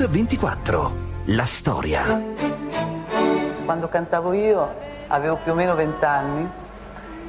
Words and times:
Mix 0.00 0.08
24. 0.08 0.92
La 1.26 1.44
storia. 1.44 2.22
Quando 3.66 3.88
cantavo 3.88 4.32
io 4.32 4.74
avevo 5.08 5.36
più 5.36 5.52
o 5.52 5.54
meno 5.54 5.74
vent'anni 5.74 6.50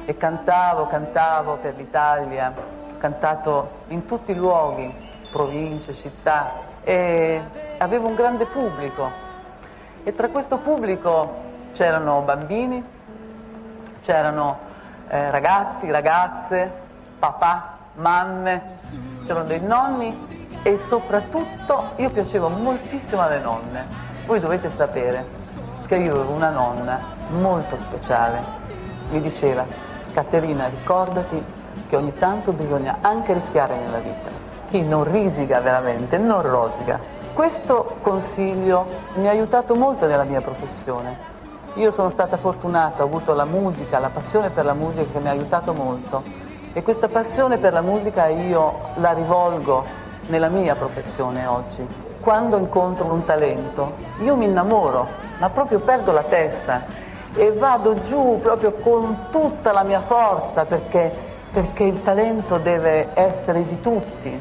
e 0.06 0.16
cantavo, 0.16 0.86
cantavo 0.86 1.56
per 1.56 1.76
l'Italia, 1.76 2.50
ho 2.56 2.96
cantato 2.96 3.68
in 3.88 4.06
tutti 4.06 4.30
i 4.30 4.34
luoghi, 4.34 4.90
province, 5.30 5.92
città 5.92 6.50
e 6.82 7.42
avevo 7.76 8.06
un 8.06 8.14
grande 8.14 8.46
pubblico 8.46 9.10
e 10.02 10.14
tra 10.14 10.28
questo 10.28 10.56
pubblico 10.56 11.40
c'erano 11.74 12.22
bambini, 12.22 12.82
c'erano 14.02 14.58
eh, 15.08 15.30
ragazzi, 15.30 15.90
ragazze, 15.90 16.72
papà, 17.18 17.71
mamme, 17.94 18.74
c'erano 19.24 19.44
dei 19.44 19.60
nonni 19.60 20.48
e 20.62 20.78
soprattutto 20.86 21.90
io 21.96 22.10
piacevo 22.10 22.48
moltissimo 22.48 23.22
alle 23.22 23.40
nonne. 23.40 23.84
Voi 24.26 24.40
dovete 24.40 24.70
sapere 24.70 25.26
che 25.86 25.96
io 25.96 26.14
avevo 26.14 26.32
una 26.32 26.50
nonna 26.50 26.98
molto 27.30 27.76
speciale, 27.78 28.40
mi 29.10 29.20
diceva 29.20 29.64
Caterina 30.12 30.68
ricordati 30.68 31.42
che 31.88 31.96
ogni 31.96 32.14
tanto 32.14 32.52
bisogna 32.52 32.98
anche 33.00 33.32
rischiare 33.32 33.76
nella 33.76 33.98
vita. 33.98 34.30
Chi 34.68 34.82
non 34.82 35.04
risiga 35.10 35.60
veramente, 35.60 36.16
non 36.18 36.42
rosica. 36.42 36.98
Questo 37.34 37.96
consiglio 38.00 38.84
mi 39.14 39.26
ha 39.26 39.30
aiutato 39.30 39.74
molto 39.74 40.06
nella 40.06 40.24
mia 40.24 40.40
professione. 40.40 41.30
Io 41.74 41.90
sono 41.90 42.10
stata 42.10 42.36
fortunata, 42.36 43.02
ho 43.02 43.06
avuto 43.06 43.32
la 43.32 43.44
musica, 43.44 43.98
la 43.98 44.10
passione 44.10 44.50
per 44.50 44.66
la 44.66 44.74
musica 44.74 45.10
che 45.10 45.18
mi 45.18 45.28
ha 45.28 45.32
aiutato 45.32 45.72
molto 45.72 46.22
e 46.72 46.82
questa 46.82 47.08
passione 47.08 47.58
per 47.58 47.72
la 47.72 47.82
musica 47.82 48.26
io 48.28 48.90
la 48.94 49.12
rivolgo 49.12 49.84
nella 50.28 50.48
mia 50.48 50.74
professione 50.74 51.46
oggi. 51.46 51.86
Quando 52.20 52.56
incontro 52.56 53.12
un 53.12 53.24
talento 53.24 53.94
io 54.20 54.36
mi 54.36 54.46
innamoro, 54.46 55.08
ma 55.38 55.50
proprio 55.50 55.80
perdo 55.80 56.12
la 56.12 56.22
testa 56.22 56.84
e 57.34 57.52
vado 57.52 58.00
giù 58.00 58.38
proprio 58.40 58.72
con 58.72 59.26
tutta 59.30 59.72
la 59.72 59.82
mia 59.82 60.00
forza 60.00 60.64
perché, 60.64 61.12
perché 61.52 61.84
il 61.84 62.02
talento 62.02 62.58
deve 62.58 63.08
essere 63.14 63.66
di 63.66 63.80
tutti. 63.80 64.40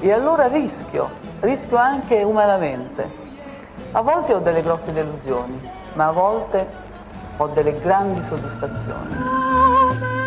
E 0.00 0.12
allora 0.12 0.46
rischio, 0.46 1.08
rischio 1.40 1.76
anche 1.76 2.22
umanamente. 2.22 3.22
A 3.92 4.02
volte 4.02 4.34
ho 4.34 4.40
delle 4.40 4.62
grosse 4.62 4.92
delusioni, 4.92 5.70
ma 5.94 6.08
a 6.08 6.12
volte 6.12 6.66
ho 7.36 7.46
delle 7.48 7.78
grandi 7.80 8.22
soddisfazioni. 8.22 9.43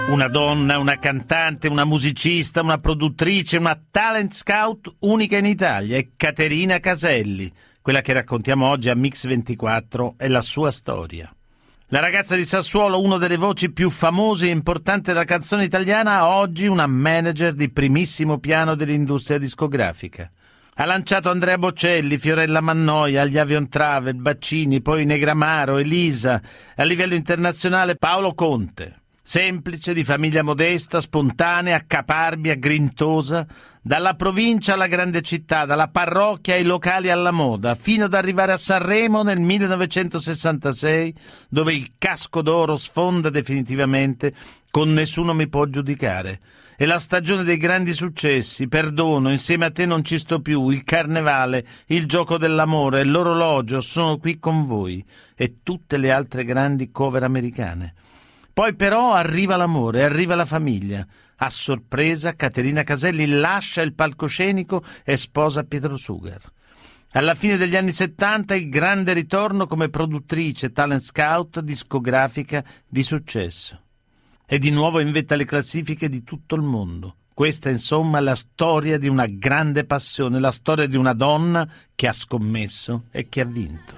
Una 0.08 0.30
donna, 0.30 0.80
una 0.80 1.00
cantante, 1.00 1.67
una 1.67 1.83
musicista, 1.83 2.61
una 2.61 2.77
produttrice, 2.77 3.58
una 3.58 3.77
talent 3.91 4.33
scout 4.33 4.95
unica 5.00 5.36
in 5.36 5.45
Italia 5.45 5.97
è 5.97 6.08
Caterina 6.16 6.80
Caselli. 6.80 7.52
Quella 7.81 8.00
che 8.00 8.13
raccontiamo 8.13 8.69
oggi 8.69 8.89
a 8.89 8.95
Mix 8.95 9.28
24 9.28 10.13
è 10.16 10.30
la 10.30 10.39
sua 10.39 10.72
storia. 10.72 11.30
La 11.88 12.00
ragazza 12.00 12.38
di 12.38 12.45
Sassuolo, 12.45 13.02
una 13.02 13.17
delle 13.17 13.35
voci 13.35 13.69
più 13.69 13.89
famose 13.89 14.45
e 14.45 14.52
importanti 14.52 15.11
della 15.11 15.25
canzone 15.25 15.66
italiana, 15.66 16.25
oggi 16.28 16.67
una 16.67 16.88
manager 16.88 17.52
di 17.52 17.69
primissimo 17.69 18.39
piano 18.39 18.75
dell'industria 18.75 19.38
discografica. 19.38 20.31
Ha 20.75 20.85
lanciato 20.85 21.30
Andrea 21.30 21.58
Bocelli, 21.58 22.17
Fiorella 22.17 22.61
Mannoia, 22.61 23.25
gli 23.25 23.38
Avion 23.38 23.67
Travel, 23.67 24.16
Baccini, 24.16 24.81
poi 24.81 25.03
Negramaro, 25.03 25.78
Elisa, 25.78 26.41
a 26.78 26.83
livello 26.83 27.13
internazionale 27.13 27.97
Paolo 27.97 28.33
Conte. 28.33 29.02
Semplice, 29.30 29.94
di 29.94 30.06
famiglia 30.06 30.42
modesta, 30.42 31.02
spontanea, 31.02 31.83
caparbia, 31.86 32.56
grintosa, 32.56 33.45
dalla 33.81 34.14
provincia 34.14 34.72
alla 34.72 34.88
grande 34.88 35.22
città, 35.22 35.66
dalla 35.66 35.89
parrocchia 35.89 36.53
ai 36.53 36.64
locali 36.64 37.09
alla 37.09 37.31
moda, 37.31 37.75
fino 37.75 38.06
ad 38.06 38.13
arrivare 38.13 38.53
a 38.53 38.57
Sanremo 38.57 39.24
nel 39.24 39.41
1966, 39.41 41.13
dove 41.50 41.74
il 41.74 41.96
casco 41.97 42.41
d'oro 42.41 42.78
sfonda 42.78 43.29
definitivamente 43.29 44.34
con 44.72 44.94
Nessuno 44.94 45.34
mi 45.34 45.50
può 45.50 45.66
giudicare. 45.66 46.40
È 46.78 46.85
la 46.85 46.97
stagione 46.97 47.44
dei 47.44 47.57
grandi 47.57 47.91
successi, 47.91 48.69
perdono, 48.69 49.29
insieme 49.29 49.66
a 49.66 49.72
te 49.72 49.85
non 49.85 50.06
ci 50.06 50.19
sto 50.19 50.40
più, 50.40 50.69
il 50.69 50.85
carnevale, 50.85 51.66
il 51.88 52.06
gioco 52.06 52.38
dell'amore, 52.38 53.03
l'orologio, 53.03 53.81
sono 53.81 54.19
qui 54.19 54.40
con 54.40 54.66
voi 54.66 55.03
e 55.35 55.57
tutte 55.63 55.97
le 55.97 56.13
altre 56.13 56.46
grandi 56.46 56.91
cover 56.91 57.23
americane. 57.23 57.94
Poi 58.57 58.73
però 58.73 59.13
arriva 59.13 59.56
l'amore, 59.56 60.03
arriva 60.03 60.34
la 60.34 60.44
famiglia. 60.44 61.06
A 61.35 61.50
sorpresa 61.51 62.35
Caterina 62.35 62.81
Caselli 62.81 63.28
lascia 63.28 63.84
il 63.84 63.94
palcoscenico 63.94 64.84
e 65.03 65.16
sposa 65.16 65.63
Pietro 65.63 65.95
Sugar. 65.95 66.41
Alla 67.12 67.35
fine 67.35 67.57
degli 67.57 67.75
anni 67.75 67.91
70 67.91 68.56
il 68.56 68.67
grande 68.67 69.13
ritorno 69.13 69.67
come 69.67 69.90
produttrice, 69.90 70.72
talent 70.72 71.01
scout, 71.01 71.59
discografica 71.59 72.63
di 72.88 73.03
successo. 73.03 73.79
E 74.44 74.57
di 74.57 74.72
nuovo 74.72 75.01
in 75.01 75.12
vetta 75.12 75.35
alle 75.35 75.46
classifiche 75.46 76.09
di 76.09 76.23
tutto 76.23 76.56
il 76.56 76.63
mondo. 76.63 77.17
Questa 77.35 77.69
insomma 77.69 78.17
è 78.17 78.22
la 78.22 78.34
storia 78.34 78.97
di 78.97 79.07
una 79.07 79.28
grande 79.28 79.85
passione, 79.85 80.40
la 80.40 80.51
storia 80.51 80.88
di 80.88 80.96
una 80.96 81.13
donna 81.13 81.69
che 81.94 82.07
ha 82.07 82.13
scommesso 82.13 83.03
e 83.12 83.29
che 83.29 83.41
ha 83.41 83.46
vinto. 83.46 83.94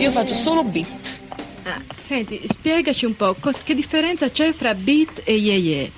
Io 0.00 0.10
faccio 0.12 0.34
solo 0.34 0.64
beat. 0.64 0.88
Ah, 1.64 1.82
senti, 1.94 2.40
spiegaci 2.46 3.04
un 3.04 3.14
po' 3.16 3.36
cos- 3.38 3.62
che 3.62 3.74
differenza 3.74 4.30
c'è 4.30 4.50
fra 4.52 4.74
beat 4.74 5.20
e 5.24 5.34
ye 5.34 5.54
ye. 5.56 5.90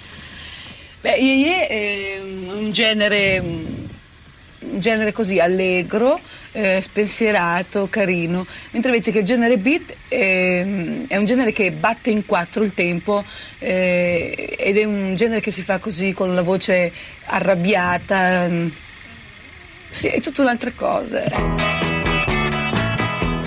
Beh, 1.02 1.18
ye 1.18 1.34
ye 1.34 1.66
è 1.68 2.20
un 2.20 2.72
genere, 2.72 3.38
un 3.38 4.80
genere 4.80 5.12
così 5.12 5.38
allegro, 5.38 6.18
eh, 6.50 6.80
spensierato, 6.82 7.86
carino, 7.88 8.44
mentre 8.72 8.90
invece 8.90 9.12
che 9.12 9.20
il 9.20 9.24
genere 9.24 9.56
beat 9.56 9.94
è, 10.08 11.06
è 11.06 11.16
un 11.16 11.24
genere 11.24 11.52
che 11.52 11.70
batte 11.70 12.10
in 12.10 12.26
quattro 12.26 12.64
il 12.64 12.74
tempo 12.74 13.24
eh, 13.60 14.56
ed 14.58 14.78
è 14.78 14.82
un 14.82 15.14
genere 15.14 15.40
che 15.40 15.52
si 15.52 15.62
fa 15.62 15.78
così 15.78 16.12
con 16.12 16.34
la 16.34 16.42
voce 16.42 16.92
arrabbiata. 17.26 18.50
Sì, 19.90 20.08
è 20.08 20.20
tutta 20.20 20.42
un'altra 20.42 20.72
cosa. 20.74 21.91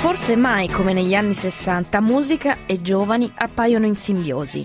Forse 0.05 0.35
mai 0.35 0.69
come 0.69 0.93
negli 0.93 1.16
anni 1.16 1.33
60 1.33 1.99
musica 1.99 2.57
e 2.67 2.79
giovani 2.79 3.33
appaiono 3.35 3.88
in 3.88 3.95
simbiosi. 3.95 4.63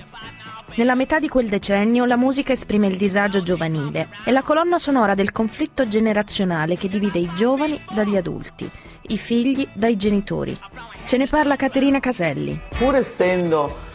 Nella 0.74 0.94
metà 0.94 1.18
di 1.18 1.30
quel 1.30 1.48
decennio 1.48 2.04
la 2.04 2.18
musica 2.18 2.52
esprime 2.52 2.88
il 2.88 2.98
disagio 2.98 3.42
giovanile, 3.42 4.10
è 4.22 4.32
la 4.32 4.42
colonna 4.42 4.76
sonora 4.76 5.14
del 5.14 5.32
conflitto 5.32 5.88
generazionale 5.88 6.76
che 6.76 6.88
divide 6.88 7.20
i 7.20 7.30
giovani 7.34 7.82
dagli 7.90 8.18
adulti, 8.18 8.70
i 9.00 9.16
figli 9.16 9.66
dai 9.72 9.96
genitori. 9.96 10.54
Ce 11.06 11.16
ne 11.16 11.26
parla 11.26 11.56
Caterina 11.56 12.00
Caselli. 12.00 12.60
Pur 12.76 12.96
essendo 12.96 13.88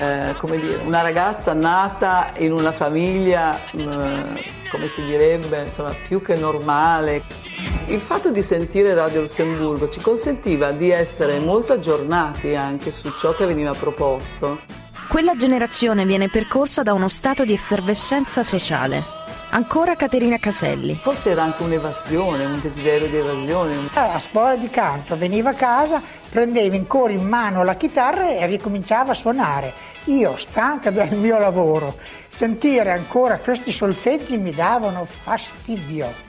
eh, 0.00 0.34
come 0.38 0.58
dire, 0.58 0.76
una 0.82 1.02
ragazza 1.02 1.52
nata 1.52 2.32
in 2.38 2.52
una 2.52 2.72
famiglia, 2.72 3.54
eh, 3.72 4.44
come 4.70 4.88
si 4.88 5.04
direbbe, 5.04 5.64
insomma, 5.64 5.94
più 6.06 6.22
che 6.22 6.36
normale, 6.36 7.22
il 7.88 8.00
fatto 8.00 8.30
di 8.30 8.40
sentire 8.40 8.94
Radio 8.94 9.20
Lussemburgo 9.20 9.90
ci 9.90 10.00
consentiva 10.00 10.72
di 10.72 10.90
essere 10.90 11.38
molto 11.38 11.74
aggiornati 11.74 12.54
anche 12.54 12.90
su 12.92 13.12
ciò 13.18 13.34
che 13.34 13.44
veniva 13.44 13.72
proposto. 13.72 14.60
Quella 15.08 15.34
generazione 15.34 16.06
viene 16.06 16.28
percorsa 16.28 16.82
da 16.82 16.94
uno 16.94 17.08
stato 17.08 17.44
di 17.44 17.52
effervescenza 17.52 18.42
sociale. 18.42 19.18
Ancora 19.52 19.96
Caterina 19.96 20.38
Caselli. 20.38 20.94
Forse 20.94 21.30
era 21.30 21.42
anche 21.42 21.64
un'evasione, 21.64 22.44
un 22.44 22.60
desiderio 22.60 23.08
di 23.08 23.16
evasione. 23.16 23.76
A 23.94 24.20
scuola 24.20 24.54
di 24.54 24.70
canto 24.70 25.16
veniva 25.16 25.50
a 25.50 25.54
casa, 25.54 26.00
prendeva 26.30 26.76
ancora 26.76 27.12
in 27.12 27.26
mano 27.26 27.64
la 27.64 27.74
chitarra 27.74 28.30
e 28.30 28.46
ricominciava 28.46 29.10
a 29.10 29.14
suonare. 29.14 29.89
Io, 30.04 30.36
stanca 30.38 30.90
del 30.90 31.14
mio 31.16 31.38
lavoro, 31.38 31.98
sentire 32.30 32.90
ancora 32.90 33.38
questi 33.38 33.70
solfeggi 33.70 34.38
mi 34.38 34.50
davano 34.50 35.06
fastidio. 35.06 36.28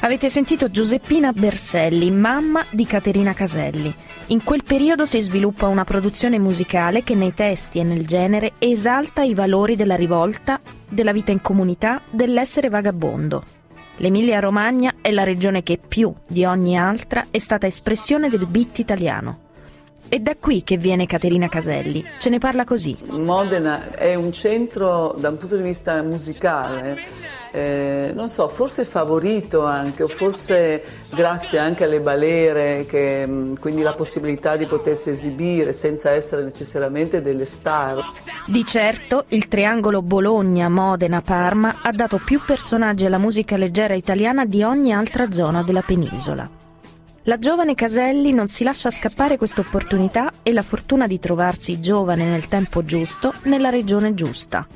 Avete 0.00 0.28
sentito 0.28 0.68
Giuseppina 0.68 1.32
Berselli, 1.32 2.10
mamma 2.10 2.64
di 2.70 2.84
Caterina 2.84 3.32
Caselli. 3.34 3.94
In 4.28 4.42
quel 4.42 4.64
periodo 4.64 5.06
si 5.06 5.20
sviluppa 5.20 5.68
una 5.68 5.84
produzione 5.84 6.40
musicale 6.40 7.04
che 7.04 7.14
nei 7.14 7.32
testi 7.32 7.78
e 7.78 7.84
nel 7.84 8.04
genere 8.04 8.54
esalta 8.58 9.22
i 9.22 9.34
valori 9.34 9.76
della 9.76 9.94
rivolta, 9.94 10.60
della 10.88 11.12
vita 11.12 11.30
in 11.30 11.40
comunità, 11.40 12.00
dell'essere 12.10 12.68
vagabondo. 12.68 13.44
L'Emilia 13.98 14.40
Romagna 14.40 14.94
è 15.00 15.12
la 15.12 15.22
regione 15.22 15.62
che 15.62 15.78
più 15.78 16.12
di 16.26 16.44
ogni 16.44 16.76
altra 16.76 17.26
è 17.30 17.38
stata 17.38 17.66
espressione 17.68 18.28
del 18.28 18.46
beat 18.46 18.80
italiano. 18.80 19.50
È 20.12 20.18
da 20.18 20.36
qui 20.38 20.62
che 20.62 20.76
viene 20.76 21.06
Caterina 21.06 21.48
Caselli, 21.48 22.04
ce 22.18 22.28
ne 22.28 22.36
parla 22.36 22.64
così. 22.64 22.94
Modena 23.06 23.92
è 23.92 24.14
un 24.14 24.30
centro 24.30 25.14
da 25.16 25.30
un 25.30 25.38
punto 25.38 25.56
di 25.56 25.62
vista 25.62 26.02
musicale, 26.02 27.00
eh, 27.50 28.12
non 28.14 28.28
so, 28.28 28.46
forse 28.48 28.84
favorito 28.84 29.64
anche, 29.64 30.02
o 30.02 30.08
forse 30.08 30.82
grazie 31.14 31.56
anche 31.56 31.84
alle 31.84 32.00
balere, 32.00 32.84
che, 32.84 33.24
mm, 33.26 33.54
quindi 33.54 33.80
la 33.80 33.94
possibilità 33.94 34.54
di 34.58 34.66
potersi 34.66 35.08
esibire 35.08 35.72
senza 35.72 36.10
essere 36.10 36.44
necessariamente 36.44 37.22
delle 37.22 37.46
star. 37.46 38.04
Di 38.46 38.66
certo 38.66 39.24
il 39.28 39.48
triangolo 39.48 40.02
Bologna-Modena-Parma 40.02 41.76
ha 41.80 41.90
dato 41.90 42.20
più 42.22 42.38
personaggi 42.44 43.06
alla 43.06 43.16
musica 43.16 43.56
leggera 43.56 43.94
italiana 43.94 44.44
di 44.44 44.62
ogni 44.62 44.92
altra 44.92 45.32
zona 45.32 45.62
della 45.62 45.80
penisola. 45.80 46.60
La 47.26 47.38
giovane 47.38 47.76
Caselli 47.76 48.32
non 48.32 48.48
si 48.48 48.64
lascia 48.64 48.90
scappare 48.90 49.36
questa 49.36 49.60
opportunità 49.60 50.32
e 50.42 50.52
la 50.52 50.62
fortuna 50.62 51.06
di 51.06 51.20
trovarsi 51.20 51.80
giovane 51.80 52.24
nel 52.24 52.48
tempo 52.48 52.84
giusto, 52.84 53.32
nella 53.44 53.68
regione 53.68 54.12
giusta. 54.12 54.66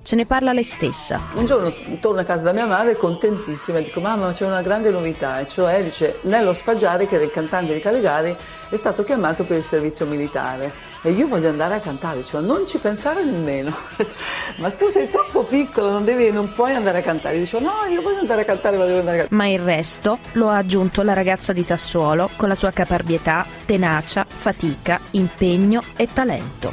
Ce 0.00 0.14
ne 0.14 0.24
parla 0.24 0.52
lei 0.52 0.62
stessa. 0.62 1.18
Un 1.34 1.44
giorno 1.44 1.74
torno 1.98 2.20
a 2.20 2.24
casa 2.24 2.44
da 2.44 2.52
mia 2.52 2.66
madre 2.66 2.96
contentissima 2.96 3.78
e 3.78 3.82
dico 3.82 3.98
mamma 3.98 4.30
c'è 4.30 4.46
una 4.46 4.62
grande 4.62 4.90
novità 4.90 5.40
e 5.40 5.48
cioè 5.48 5.82
dice 5.82 6.20
Nello 6.22 6.52
Spaggiari 6.52 7.08
che 7.08 7.16
era 7.16 7.24
il 7.24 7.32
cantante 7.32 7.74
di 7.74 7.80
Caligari 7.80 8.36
è 8.74 8.78
stato 8.78 9.04
chiamato 9.04 9.44
per 9.44 9.58
il 9.58 9.62
servizio 9.62 10.06
militare 10.06 10.72
e 11.02 11.10
io 11.10 11.26
voglio 11.26 11.50
andare 11.50 11.74
a 11.74 11.80
cantare, 11.80 12.24
cioè 12.24 12.40
non 12.40 12.66
ci 12.66 12.78
pensare 12.78 13.22
nemmeno, 13.22 13.76
ma 14.56 14.70
tu 14.70 14.88
sei 14.88 15.10
troppo 15.10 15.42
piccolo, 15.42 15.90
non, 15.90 16.04
devi, 16.04 16.30
non 16.30 16.52
puoi 16.54 16.74
andare 16.74 16.98
a 16.98 17.02
cantare, 17.02 17.38
dice 17.38 17.60
no 17.60 17.84
io 17.90 18.00
voglio 18.00 18.20
andare 18.20 18.42
a 18.42 18.44
cantare, 18.44 18.76
voglio 18.78 18.98
andare 18.98 19.16
a 19.16 19.20
cantare. 19.20 19.36
Ma 19.36 19.46
il 19.48 19.58
resto 19.58 20.18
lo 20.32 20.48
ha 20.48 20.56
aggiunto 20.56 21.02
la 21.02 21.12
ragazza 21.12 21.52
di 21.52 21.62
Sassuolo 21.62 22.30
con 22.36 22.48
la 22.48 22.54
sua 22.54 22.70
caparbietà, 22.70 23.44
tenacia, 23.66 24.24
fatica, 24.26 24.98
impegno 25.10 25.82
e 25.96 26.08
talento. 26.10 26.72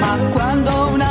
Ma 0.00 0.18
quando 0.32 0.88
una 0.88 1.03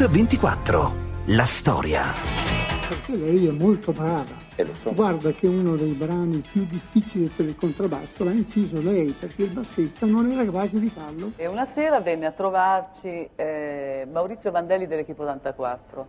Mix 0.00 0.08
24. 0.08 0.94
La 1.26 1.44
storia. 1.44 2.14
Perché 2.88 3.16
lei 3.16 3.48
è 3.48 3.50
molto 3.50 3.92
brava. 3.92 4.32
Eh, 4.56 4.64
lo 4.64 4.72
so. 4.72 4.94
Guarda 4.94 5.30
che 5.32 5.46
uno 5.46 5.76
dei 5.76 5.92
brani 5.92 6.42
più 6.50 6.64
difficili 6.64 7.28
per 7.28 7.44
il 7.44 7.54
contrabbasso 7.54 8.24
l'ha 8.24 8.32
inciso 8.32 8.80
lei, 8.80 9.12
perché 9.12 9.42
il 9.42 9.50
bassista 9.50 10.06
non 10.06 10.30
era 10.30 10.42
capace 10.46 10.80
di 10.80 10.88
farlo. 10.88 11.32
E 11.36 11.46
una 11.46 11.66
sera 11.66 12.00
venne 12.00 12.24
a 12.24 12.30
trovarci 12.30 13.28
eh, 13.36 14.08
Maurizio 14.10 14.50
Vandelli 14.50 14.86
dell'Equipo 14.86 15.22
84. 15.24 16.08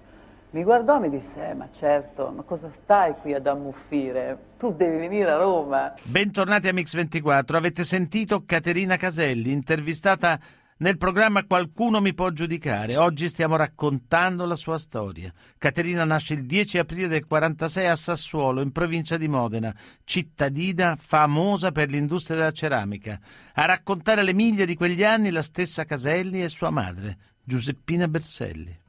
Mi 0.52 0.64
guardò 0.64 0.96
e 0.96 1.00
mi 1.02 1.10
disse, 1.10 1.50
eh, 1.50 1.54
ma 1.54 1.68
certo, 1.70 2.32
ma 2.34 2.44
cosa 2.44 2.70
stai 2.72 3.16
qui 3.22 3.34
ad 3.34 3.46
ammuffire? 3.46 4.38
Tu 4.58 4.74
devi 4.74 5.00
venire 5.00 5.32
a 5.32 5.38
Roma. 5.38 5.94
Bentornati 6.04 6.70
a 6.70 6.72
Mix24. 6.72 7.56
Avete 7.56 7.84
sentito 7.84 8.44
Caterina 8.46 8.96
Caselli, 8.96 9.52
intervistata 9.52 10.40
nel 10.81 10.98
programma 10.98 11.45
Qualcuno 11.45 12.01
mi 12.01 12.13
può 12.13 12.31
giudicare. 12.31 12.98
Oggi 12.98 13.30
stiamo 13.30 13.56
raccontando 13.56 14.45
la 14.45 14.56
sua 14.56 14.80
storia. 14.80 15.31
Caterina 15.57 16.04
nasce 16.06 16.33
il 16.33 16.45
10 16.45 16.80
aprile 16.80 17.07
del 17.07 17.25
46 17.25 17.88
a 17.88 17.95
Sassuolo, 17.95 18.62
in 18.62 18.72
provincia 18.72 19.18
di 19.18 19.28
Modena, 19.28 19.74
cittadina 20.04 20.95
famosa 20.95 21.72
per 21.72 21.89
l'industria 21.89 22.38
della 22.38 22.51
ceramica. 22.51 23.19
A 23.54 23.66
raccontare 23.66 24.24
le 24.24 24.33
miglia 24.33 24.66
di 24.66 24.75
quegli 24.75 25.04
anni 25.04 25.30
la 25.30 25.44
stessa 25.44 25.86
Caselli 25.86 26.44
e 26.44 26.50
sua 26.50 26.72
madre, 26.72 27.18
Giuseppina 27.44 28.07
Berselli. 28.07 28.81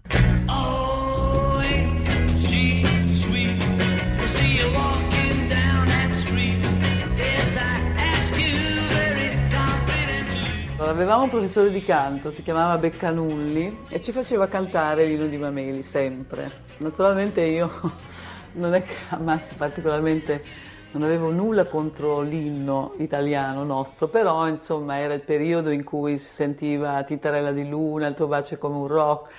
Avevamo 10.84 11.23
un 11.23 11.31
professore 11.31 11.70
di 11.70 11.84
canto, 11.84 12.32
si 12.32 12.43
chiamava 12.43 12.76
Beccanulli 12.76 13.84
e 13.88 14.00
ci 14.00 14.11
faceva 14.11 14.49
cantare 14.49 15.06
Lino 15.06 15.26
di 15.26 15.37
Mameli 15.37 15.82
sempre. 15.82 16.50
Naturalmente 16.79 17.40
io 17.40 17.70
non 18.55 18.75
è 18.75 18.82
che 18.82 18.94
amassi 19.11 19.55
particolarmente, 19.55 20.43
non 20.90 21.05
avevo 21.05 21.31
nulla 21.31 21.67
contro 21.67 22.20
l'inno 22.20 22.94
italiano 22.99 23.62
nostro, 23.62 24.08
però 24.08 24.49
insomma 24.49 24.99
era 24.99 25.14
il 25.14 25.23
periodo 25.23 25.70
in 25.70 25.84
cui 25.84 26.19
si 26.19 26.34
sentiva 26.34 27.02
Tintarella 27.05 27.52
di 27.52 27.69
Luna, 27.69 28.08
il 28.08 28.14
tuo 28.14 28.26
bacio 28.26 28.55
è 28.55 28.58
come 28.58 28.76
un 28.76 28.88
rock 28.88 29.31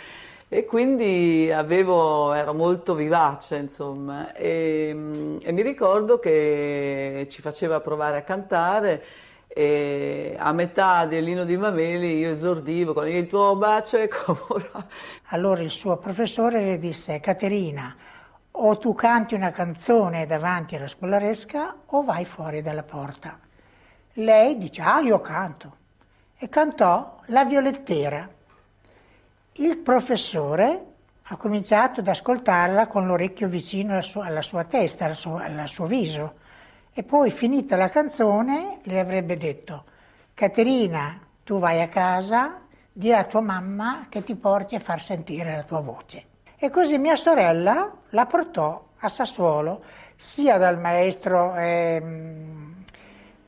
e 0.47 0.65
quindi 0.65 1.51
avevo, 1.51 2.31
ero 2.33 2.53
molto 2.53 2.95
vivace 2.95 3.57
insomma 3.57 4.33
e, 4.33 4.89
e 5.41 5.51
mi 5.51 5.61
ricordo 5.61 6.19
che 6.19 7.27
ci 7.29 7.41
faceva 7.41 7.79
provare 7.79 8.17
a 8.17 8.21
cantare 8.21 9.03
e 9.55 10.35
a 10.35 10.51
metà 10.51 11.05
dell'Ino 11.05 11.43
di 11.43 11.55
Mameli 11.55 12.17
io 12.17 12.31
esordivo 12.31 12.93
con 12.93 13.07
il 13.07 13.27
tuo 13.27 13.55
bacio 13.55 13.97
e 13.97 14.07
come... 14.07 14.39
Allora 15.27 15.61
il 15.61 15.69
suo 15.69 15.97
professore 15.97 16.63
le 16.63 16.79
disse, 16.79 17.19
Caterina, 17.19 17.95
o 18.49 18.77
tu 18.79 18.95
canti 18.95 19.35
una 19.35 19.51
canzone 19.51 20.25
davanti 20.25 20.75
alla 20.75 20.87
scolaresca 20.87 21.75
o 21.85 22.03
vai 22.03 22.25
fuori 22.25 22.63
dalla 22.63 22.81
porta. 22.81 23.37
Lei 24.13 24.57
dice, 24.57 24.81
ah 24.81 25.01
io 25.01 25.19
canto. 25.19 25.77
E 26.35 26.49
cantò 26.49 27.19
La 27.27 27.45
Violettera. 27.45 28.27
Il 29.53 29.77
professore 29.77 30.85
ha 31.21 31.35
cominciato 31.37 31.99
ad 31.99 32.07
ascoltarla 32.07 32.87
con 32.87 33.05
l'orecchio 33.05 33.47
vicino 33.47 33.93
alla 33.93 34.01
sua, 34.01 34.25
alla 34.25 34.41
sua 34.41 34.63
testa, 34.63 35.05
al 35.05 35.15
suo, 35.15 35.37
al 35.37 35.69
suo 35.69 35.85
viso 35.85 36.41
e 36.93 37.03
poi 37.03 37.31
finita 37.31 37.75
la 37.75 37.89
canzone 37.89 38.79
le 38.83 38.99
avrebbe 38.99 39.37
detto 39.37 39.85
Caterina 40.33 41.19
tu 41.43 41.59
vai 41.59 41.81
a 41.81 41.87
casa 41.87 42.59
di 42.91 43.11
a 43.11 43.23
tua 43.23 43.41
mamma 43.41 44.05
che 44.09 44.23
ti 44.23 44.35
porti 44.35 44.75
a 44.75 44.79
far 44.79 45.01
sentire 45.01 45.55
la 45.55 45.63
tua 45.63 45.79
voce. 45.79 46.25
E 46.57 46.69
così 46.69 46.97
mia 46.97 47.15
sorella 47.15 47.91
la 48.09 48.25
portò 48.25 48.83
a 48.99 49.09
Sassuolo 49.09 49.83
sia 50.15 50.57
dal 50.57 50.79
maestro 50.79 51.55
ehm, 51.55 52.83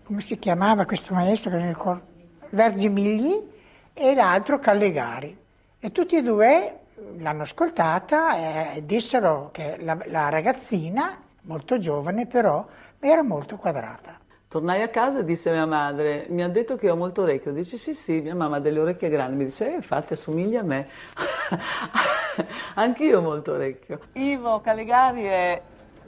come 0.04 0.22
si 0.22 0.38
chiamava 0.38 0.86
questo 0.86 1.14
maestro 1.14 1.52
che 1.52 1.58
non 1.58 1.68
ricordo? 1.68 2.04
Vergimigli 2.50 3.52
e 3.94 4.14
l'altro 4.14 4.60
Callegari. 4.60 5.36
E 5.80 5.92
tutti 5.92 6.18
e 6.18 6.22
due 6.22 6.80
l'hanno 7.18 7.44
ascoltata 7.44 8.74
e 8.74 8.84
dissero 8.86 9.50
che 9.52 9.78
la, 9.80 9.98
la 10.06 10.30
ragazzina 10.30 11.18
molto 11.42 11.78
giovane 11.80 12.26
però 12.26 12.66
era 13.10 13.22
molto 13.22 13.58
quadrata. 13.58 14.18
Tornai 14.48 14.82
a 14.82 14.88
casa 14.88 15.20
e 15.20 15.24
disse 15.26 15.50
a 15.50 15.54
mia 15.54 15.66
madre, 15.66 16.26
mi 16.30 16.42
ha 16.42 16.48
detto 16.48 16.76
che 16.76 16.90
ho 16.90 16.96
molto 16.96 17.24
orecchio. 17.24 17.52
Dice 17.52 17.78
sì 17.78 17.94
sì, 17.94 18.22
mia 18.22 18.36
mamma 18.36 18.58
ha 18.58 18.60
delle 18.60 18.80
orecchie 18.80 19.10
grandi. 19.10 19.36
Mi 19.36 19.44
dice, 19.46 19.70
eh, 19.70 19.76
infatti 19.76 20.14
assomiglia 20.14 20.62
a 20.62 20.64
me. 20.64 20.88
Anch'io 22.76 23.20
ho 23.20 23.22
molto 23.22 23.54
orecchio. 23.54 24.00
Ivo 24.14 24.62
Calegari 24.62 25.24
è... 25.24 25.62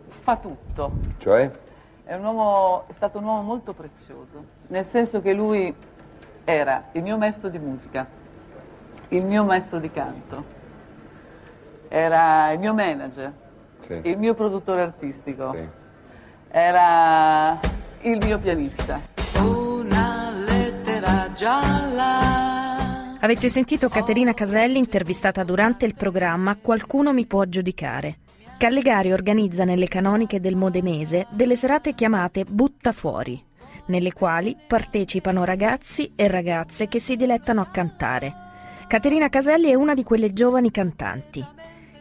fa 0.08 0.38
tutto. 0.38 0.92
Cioè? 1.18 1.52
È, 2.04 2.14
un 2.16 2.24
uomo, 2.24 2.86
è 2.88 2.94
stato 2.94 3.18
un 3.18 3.26
uomo 3.26 3.42
molto 3.42 3.74
prezioso, 3.74 4.44
nel 4.68 4.86
senso 4.86 5.22
che 5.22 5.34
lui 5.34 5.76
era 6.46 6.86
il 6.94 7.04
mio 7.04 7.18
maestro 7.18 7.50
di 7.50 7.60
musica, 7.60 8.08
il 9.10 9.26
mio 9.26 9.44
maestro 9.44 9.80
di 9.80 9.92
canto, 9.92 10.44
era 11.90 12.50
il 12.52 12.60
mio 12.60 12.74
manager, 12.74 13.34
sì. 13.80 14.00
il 14.04 14.18
mio 14.18 14.34
produttore 14.34 14.82
artistico. 14.82 15.52
Sì 15.54 15.77
era 16.50 17.60
il 18.02 18.18
mio 18.24 18.40
pianista. 18.40 19.02
Una 19.40 20.32
lettera 20.32 21.32
gialla. 21.34 23.18
Avete 23.20 23.50
sentito 23.50 23.90
Caterina 23.90 24.34
Caselli 24.34 24.78
intervistata 24.78 25.44
durante 25.44 25.86
il 25.86 25.96
programma 25.96 26.56
Qualcuno 26.56 27.14
mi 27.14 27.26
può 27.26 27.44
giudicare. 27.46 28.18
Callegari 28.58 29.12
organizza 29.12 29.64
nelle 29.66 29.88
canoniche 29.88 30.40
del 30.40 30.56
Modenese 30.56 31.28
delle 31.30 31.56
serate 31.56 31.94
chiamate 31.94 32.46
Butta 32.48 32.92
fuori, 32.92 33.44
nelle 33.88 34.14
quali 34.14 34.56
partecipano 34.68 35.44
ragazzi 35.44 36.14
e 36.16 36.28
ragazze 36.28 36.88
che 36.88 37.00
si 37.00 37.16
dilettano 37.16 37.62
a 37.62 37.68
cantare. 37.68 38.34
Caterina 38.88 39.30
Caselli 39.30 39.70
è 39.70 39.76
una 39.76 39.94
di 39.94 40.04
quelle 40.04 40.34
giovani 40.34 40.72
cantanti. 40.72 41.46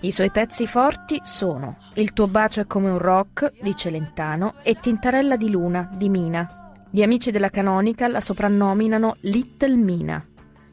I 0.00 0.12
suoi 0.12 0.30
pezzi 0.30 0.66
forti 0.66 1.18
sono 1.22 1.78
Il 1.94 2.12
tuo 2.12 2.28
bacio 2.28 2.60
è 2.60 2.66
come 2.66 2.90
un 2.90 2.98
rock 2.98 3.52
di 3.62 3.74
Celentano 3.74 4.54
e 4.62 4.78
Tintarella 4.78 5.36
di 5.36 5.50
Luna 5.50 5.88
di 5.90 6.10
Mina. 6.10 6.72
Gli 6.90 7.02
amici 7.02 7.30
della 7.30 7.48
Canonica 7.48 8.06
la 8.06 8.20
soprannominano 8.20 9.16
Little 9.20 9.74
Mina. 9.74 10.22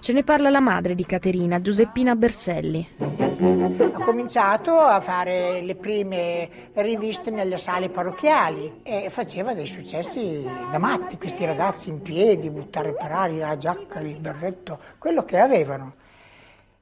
Ce 0.01 0.11
ne 0.11 0.23
parla 0.23 0.49
la 0.49 0.59
madre 0.59 0.93
di 0.93 1.05
Caterina, 1.05 1.61
Giuseppina 1.61 2.15
Berselli. 2.15 2.85
Ho 2.97 3.91
cominciato 4.03 4.77
a 4.77 4.99
fare 4.99 5.61
le 5.61 5.75
prime 5.75 6.49
riviste 6.73 7.31
nelle 7.31 7.57
sale 7.57 7.87
parrocchiali 7.87 8.81
e 8.83 9.09
faceva 9.09 9.53
dei 9.53 9.67
successi 9.67 10.45
da 10.69 10.77
matti, 10.77 11.17
questi 11.17 11.45
ragazzi 11.45 11.87
in 11.87 12.01
piedi, 12.01 12.49
buttare 12.49 12.91
per 12.91 13.09
aria 13.09 13.47
la 13.47 13.57
giacca, 13.57 14.01
il 14.01 14.19
berretto, 14.19 14.79
quello 14.97 15.23
che 15.23 15.39
avevano. 15.39 15.93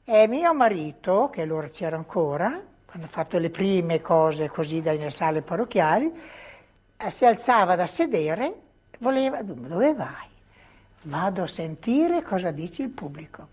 E 0.03 0.27
mio 0.27 0.51
marito, 0.55 1.29
che 1.31 1.43
allora 1.43 1.67
c'era 1.70 1.96
ancora, 1.96 2.60
quando 2.86 3.05
ha 3.05 3.10
fatto 3.10 3.38
le 3.38 3.51
prime 3.51 4.01
cose 4.01 4.50
così 4.50 4.81
dalle 4.81 5.12
sale 5.12 5.43
parrocchiali, 5.43 6.12
eh, 6.98 7.10
si 7.12 7.24
alzava 7.24 7.75
da 7.75 7.86
sedere, 7.86 8.53
voleva, 8.98 9.43
dove 9.43 9.93
vai? 9.93 10.27
Vado 11.03 11.43
a 11.43 11.48
sentire 11.48 12.24
cosa 12.24 12.50
dice 12.50 12.81
il 12.81 12.89
pubblico. 12.89 13.48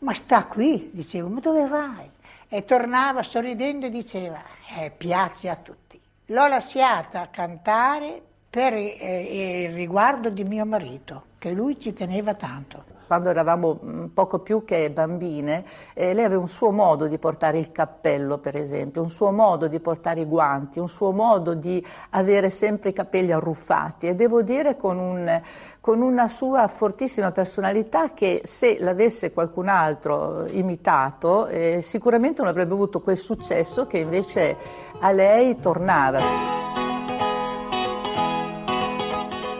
Ma 0.00 0.14
sta 0.14 0.46
qui, 0.46 0.90
dicevo, 0.92 1.28
ma 1.28 1.38
dove 1.38 1.66
vai? 1.68 2.10
E 2.48 2.64
tornava 2.64 3.22
sorridendo 3.22 3.86
e 3.86 3.90
diceva, 3.90 4.42
eh, 4.76 4.90
piace 4.90 5.48
a 5.48 5.56
tutti. 5.56 6.00
L'ho 6.26 6.46
lasciata 6.48 7.30
cantare 7.30 8.20
per 8.50 8.74
eh, 8.74 9.66
il 9.68 9.74
riguardo 9.74 10.28
di 10.28 10.42
mio 10.42 10.66
marito, 10.66 11.22
che 11.38 11.52
lui 11.52 11.78
ci 11.78 11.92
teneva 11.92 12.34
tanto 12.34 12.96
quando 13.08 13.30
eravamo 13.30 13.80
mm, 13.82 14.04
poco 14.14 14.38
più 14.40 14.64
che 14.64 14.90
bambine, 14.90 15.64
eh, 15.94 16.12
lei 16.12 16.24
aveva 16.24 16.40
un 16.40 16.46
suo 16.46 16.70
modo 16.70 17.08
di 17.08 17.18
portare 17.18 17.58
il 17.58 17.72
cappello, 17.72 18.36
per 18.38 18.54
esempio, 18.54 19.02
un 19.02 19.08
suo 19.08 19.32
modo 19.32 19.66
di 19.66 19.80
portare 19.80 20.20
i 20.20 20.24
guanti, 20.26 20.78
un 20.78 20.88
suo 20.88 21.10
modo 21.10 21.54
di 21.54 21.84
avere 22.10 22.50
sempre 22.50 22.90
i 22.90 22.92
capelli 22.92 23.32
arruffati 23.32 24.06
e 24.06 24.14
devo 24.14 24.42
dire 24.42 24.76
con, 24.76 24.98
un, 24.98 25.42
con 25.80 26.02
una 26.02 26.28
sua 26.28 26.68
fortissima 26.68 27.32
personalità 27.32 28.12
che 28.12 28.42
se 28.44 28.76
l'avesse 28.78 29.32
qualcun 29.32 29.68
altro 29.68 30.46
imitato 30.46 31.46
eh, 31.46 31.80
sicuramente 31.80 32.42
non 32.42 32.50
avrebbe 32.50 32.74
avuto 32.74 33.00
quel 33.00 33.16
successo 33.16 33.86
che 33.86 33.98
invece 33.98 34.54
a 35.00 35.10
lei 35.12 35.58
tornava. 35.58 36.68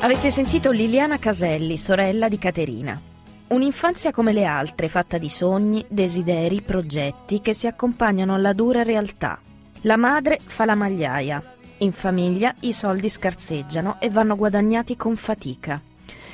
Avete 0.00 0.30
sentito 0.30 0.70
Liliana 0.70 1.18
Caselli, 1.18 1.76
sorella 1.76 2.28
di 2.28 2.38
Caterina. 2.38 3.17
Un'infanzia 3.48 4.12
come 4.12 4.34
le 4.34 4.44
altre, 4.44 4.88
fatta 4.88 5.16
di 5.16 5.30
sogni, 5.30 5.82
desideri, 5.88 6.60
progetti 6.60 7.40
che 7.40 7.54
si 7.54 7.66
accompagnano 7.66 8.34
alla 8.34 8.52
dura 8.52 8.82
realtà. 8.82 9.40
La 9.82 9.96
madre 9.96 10.38
fa 10.44 10.66
la 10.66 10.74
magliaia. 10.74 11.42
In 11.78 11.92
famiglia 11.92 12.54
i 12.60 12.74
soldi 12.74 13.08
scarseggiano 13.08 14.00
e 14.00 14.10
vanno 14.10 14.36
guadagnati 14.36 14.96
con 14.96 15.16
fatica. 15.16 15.80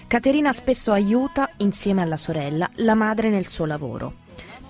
Caterina 0.09 0.52
spesso 0.52 0.90
aiuta, 0.90 1.50
insieme 1.59 2.02
alla 2.02 2.16
sorella, 2.16 2.68
la 2.76 2.94
madre 2.94 3.30
nel 3.30 3.47
suo 3.47 3.64
lavoro. 3.64 4.23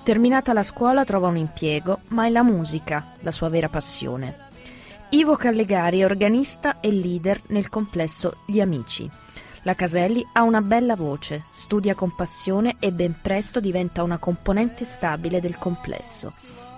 Terminata 0.03 0.53
la 0.53 0.63
scuola 0.63 1.03
trova 1.05 1.29
un 1.29 1.39
impiego, 1.39 2.01
ma 2.09 2.27
è 2.27 2.29
la 2.29 2.43
musica 2.43 3.15
la 3.21 3.31
sua 3.31 3.49
vera 3.49 3.71
passione. 3.71 4.37
Ivo 5.11 5.37
Callegari 5.37 6.01
è 6.01 6.05
organista 6.05 6.81
e 6.81 6.93
leader 6.93 7.41
nel 7.49 7.71
complesso 7.71 8.39
Gli 8.47 8.61
Amici. 8.61 9.09
La 9.67 9.75
Caselli 9.75 10.27
ha 10.35 10.43
una 10.43 10.61
bella 10.61 10.95
voce, 10.95 11.45
studia 11.49 11.95
con 11.95 12.15
passione 12.15 12.77
e 12.81 12.93
ben 12.93 13.17
presto 13.23 13.61
diventa 13.61 14.03
una 14.03 14.19
componente 14.19 14.85
stabile 14.85 15.41
del 15.41 15.57
complesso. 15.57 16.35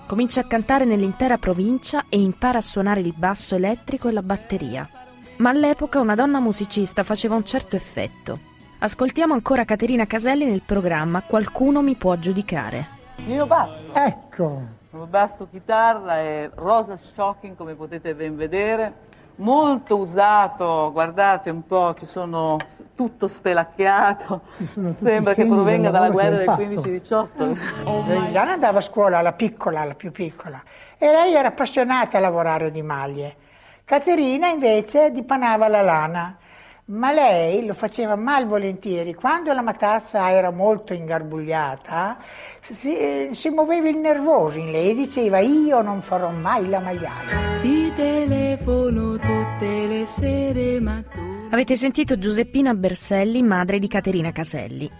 Comincia 0.07 0.43
a 0.43 0.47
cantare 0.47 0.85
nell'intera 0.85 1.37
provincia 1.37 2.05
e 2.09 2.21
impara 2.21 2.59
a 2.59 2.63
suonare 2.63 3.01
il 3.01 3.13
basso 3.13 3.57
elettrico 3.57 4.07
e 4.07 4.13
la 4.13 4.23
batteria. 4.23 4.89
Ma 5.39 5.51
all'epoca 5.51 5.99
una 5.99 6.15
donna 6.15 6.39
musicista 6.39 7.03
faceva 7.03 7.35
un 7.35 7.45
certo 7.45 7.75
effetto. 7.75 8.39
Ascoltiamo 8.79 9.35
ancora 9.35 9.65
Caterina 9.65 10.07
Caselli 10.07 10.45
nel 10.45 10.63
programma 10.63 11.23
Qualcuno 11.23 11.83
mi 11.83 11.97
può 11.97 12.15
giudicare. 12.15 12.87
Il 13.17 13.27
mio 13.27 13.47
basso. 13.47 13.83
Ecco. 13.95 14.63
Il 14.93 14.99
mio 14.99 15.07
basso 15.07 15.49
chitarra 15.51 16.21
è 16.21 16.49
rosa 16.55 16.97
shocking 16.97 17.57
come 17.57 17.75
potete 17.75 18.15
ben 18.15 18.37
vedere 18.37 18.95
molto 19.37 19.97
usato, 19.97 20.91
guardate 20.93 21.51
un 21.51 21.67
po', 21.67 21.95
ci 21.95 22.07
sono 22.07 22.59
tutto 22.95 23.29
spelacchiato, 23.29 24.43
sono 24.51 24.93
sembra 24.93 25.35
che 25.35 25.47
provenga 25.47 25.91
dalla 25.91 26.11
guerra 26.11 26.55
del 26.57 26.69
15-18. 26.69 28.07
Liliana 28.07 28.53
andava 28.53 28.79
a 28.79 28.83
scuola, 28.83 29.21
la 29.21 29.33
piccola, 29.33 29.85
la 29.85 29.95
più 29.95 30.13
piccola, 30.13 30.63
e 30.99 31.07
lei 31.11 31.35
era 31.35 31.49
appassionata 31.49 32.19
a 32.19 32.21
lavorare 32.21 32.71
di 32.71 32.83
maglie. 32.83 33.37
Caterina 33.85 34.49
invece 34.49 35.13
dipanava 35.13 35.69
la 35.69 35.83
lana 35.83 36.37
ma 36.87 37.13
lei 37.13 37.67
lo 37.67 37.75
faceva 37.75 38.15
malvolentieri. 38.15 39.15
Quando 39.15 39.53
la 39.53 39.63
matassa 39.63 40.31
era 40.31 40.51
molto 40.51 40.93
ingarbugliata, 40.93 42.19
si, 42.63 43.31
si 43.33 43.49
muoveva 43.51 43.89
il 43.89 43.97
nervoso 43.97 44.59
in 44.59 44.71
lei 44.71 44.91
e 44.91 44.95
diceva 44.95 45.41
io 45.41 45.83
non 45.83 46.03
farò 46.03 46.31
mai 46.31 46.69
la 46.69 46.81
magliaia. 46.81 47.61
Ti 47.61 47.93
telefono 47.95 49.17
tutte 49.17 49.87
le 49.87 50.07
sere, 50.07 50.81
ma 50.81 51.03
tu... 51.03 51.49
Avete 51.51 51.77
sentito 51.77 52.19
Giuseppina 52.19 52.75
Berselli, 52.75 53.43
madre 53.43 53.79
di 53.79 53.89
Caterina 53.89 54.31
Caselli. 54.31 54.91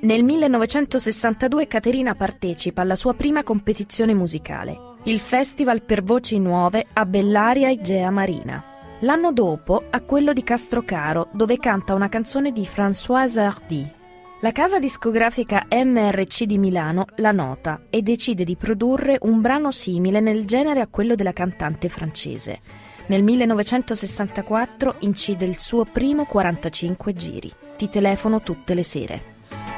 Nel 0.00 0.22
1962 0.22 1.66
Caterina 1.66 2.14
partecipa 2.14 2.82
alla 2.82 2.94
sua 2.94 3.14
prima 3.14 3.42
competizione 3.42 4.14
musicale, 4.14 4.78
il 5.04 5.18
Festival 5.18 5.82
per 5.82 6.04
Voci 6.04 6.38
Nuove 6.38 6.86
a 6.92 7.04
Bellaria 7.04 7.68
Igea 7.68 8.08
Marina. 8.10 8.67
L'anno 9.02 9.32
dopo 9.32 9.84
a 9.90 10.00
quello 10.00 10.32
di 10.32 10.42
Castrocaro, 10.42 11.28
dove 11.30 11.56
canta 11.58 11.94
una 11.94 12.08
canzone 12.08 12.50
di 12.50 12.64
Françoise 12.64 13.38
Hardy. 13.38 13.92
La 14.40 14.50
casa 14.50 14.80
discografica 14.80 15.66
MRC 15.70 16.44
di 16.44 16.58
Milano 16.58 17.04
la 17.16 17.30
nota 17.30 17.82
e 17.90 18.02
decide 18.02 18.42
di 18.42 18.56
produrre 18.56 19.18
un 19.22 19.40
brano 19.40 19.70
simile 19.70 20.18
nel 20.18 20.44
genere 20.46 20.80
a 20.80 20.88
quello 20.88 21.14
della 21.14 21.32
cantante 21.32 21.88
francese. 21.88 22.60
Nel 23.06 23.22
1964 23.22 24.96
incide 25.00 25.44
il 25.44 25.60
suo 25.60 25.84
primo 25.84 26.24
45 26.24 27.12
giri. 27.12 27.52
Ti 27.76 27.88
telefono 27.88 28.40
tutte 28.40 28.74
le 28.74 28.82
sere. 28.82 29.22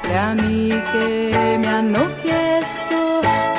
Le 0.01 0.17
amiche 0.17 1.57
mi 1.59 1.67
hanno 1.67 2.15
chiesto 2.15 3.00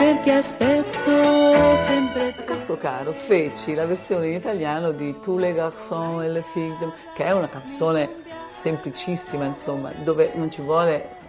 perché 0.03 0.33
aspetto 0.33 1.77
sempre 1.77 2.35
te. 2.35 2.45
Castrocaro 2.45 3.13
feci 3.13 3.73
la 3.73 3.87
versione 3.87 4.27
in 4.27 4.33
italiano 4.35 4.91
di 4.91 5.15
Tous 5.21 5.39
les 5.39 5.55
garçons 5.55 6.25
et 6.25 6.29
les 6.29 6.45
filles, 6.53 6.77
che 7.15 7.25
è 7.25 7.31
una 7.31 7.49
canzone 7.49 8.11
semplicissima, 8.49 9.45
insomma, 9.45 9.93
dove 10.03 10.33
non 10.35 10.51
ci 10.51 10.61
vuole 10.61 11.21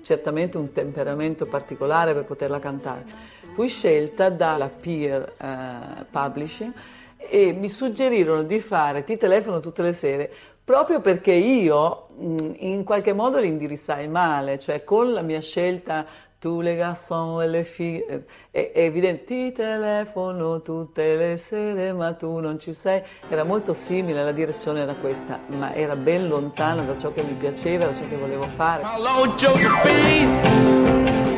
certamente 0.00 0.56
un 0.56 0.72
temperamento 0.72 1.44
particolare 1.44 2.14
per 2.14 2.24
poterla 2.24 2.58
cantare. 2.58 3.04
Fui 3.52 3.68
scelta 3.68 4.30
dalla 4.30 4.70
Peer 4.70 5.34
eh, 5.36 6.04
Publishing 6.10 6.72
e 7.18 7.52
mi 7.52 7.68
suggerirono 7.68 8.42
di 8.42 8.60
fare 8.60 9.04
Ti 9.04 9.16
telefono 9.16 9.60
tutte 9.60 9.82
le 9.82 9.92
sere 9.92 10.30
proprio 10.64 11.00
perché 11.00 11.32
io 11.32 12.08
mh, 12.16 12.52
in 12.60 12.84
qualche 12.84 13.12
modo 13.12 13.38
li 13.38 13.48
indirizzai 13.48 14.08
male, 14.08 14.58
cioè 14.58 14.82
con 14.82 15.12
la 15.12 15.20
mia 15.20 15.40
scelta 15.40 16.06
tu 16.44 16.60
le 16.60 16.76
garçons 16.76 17.42
e 17.42 17.46
le 17.48 17.64
figlie, 17.64 18.26
è, 18.50 18.70
è 18.72 18.80
evidente, 18.80 19.24
ti 19.24 19.50
telefono 19.52 20.60
tutte 20.60 21.16
le 21.16 21.38
sere 21.38 21.94
ma 21.94 22.12
tu 22.12 22.38
non 22.38 22.58
ci 22.58 22.74
sei, 22.74 23.00
era 23.30 23.44
molto 23.44 23.72
simile, 23.72 24.22
la 24.22 24.30
direzione 24.30 24.82
era 24.82 24.92
questa, 24.92 25.40
ma 25.46 25.74
era 25.74 25.96
ben 25.96 26.28
lontana 26.28 26.82
da 26.82 26.98
ciò 26.98 27.14
che 27.14 27.22
mi 27.22 27.32
piaceva, 27.32 27.86
da 27.86 27.94
ciò 27.94 28.06
che 28.06 28.16
volevo 28.16 28.46
fare. 28.56 28.82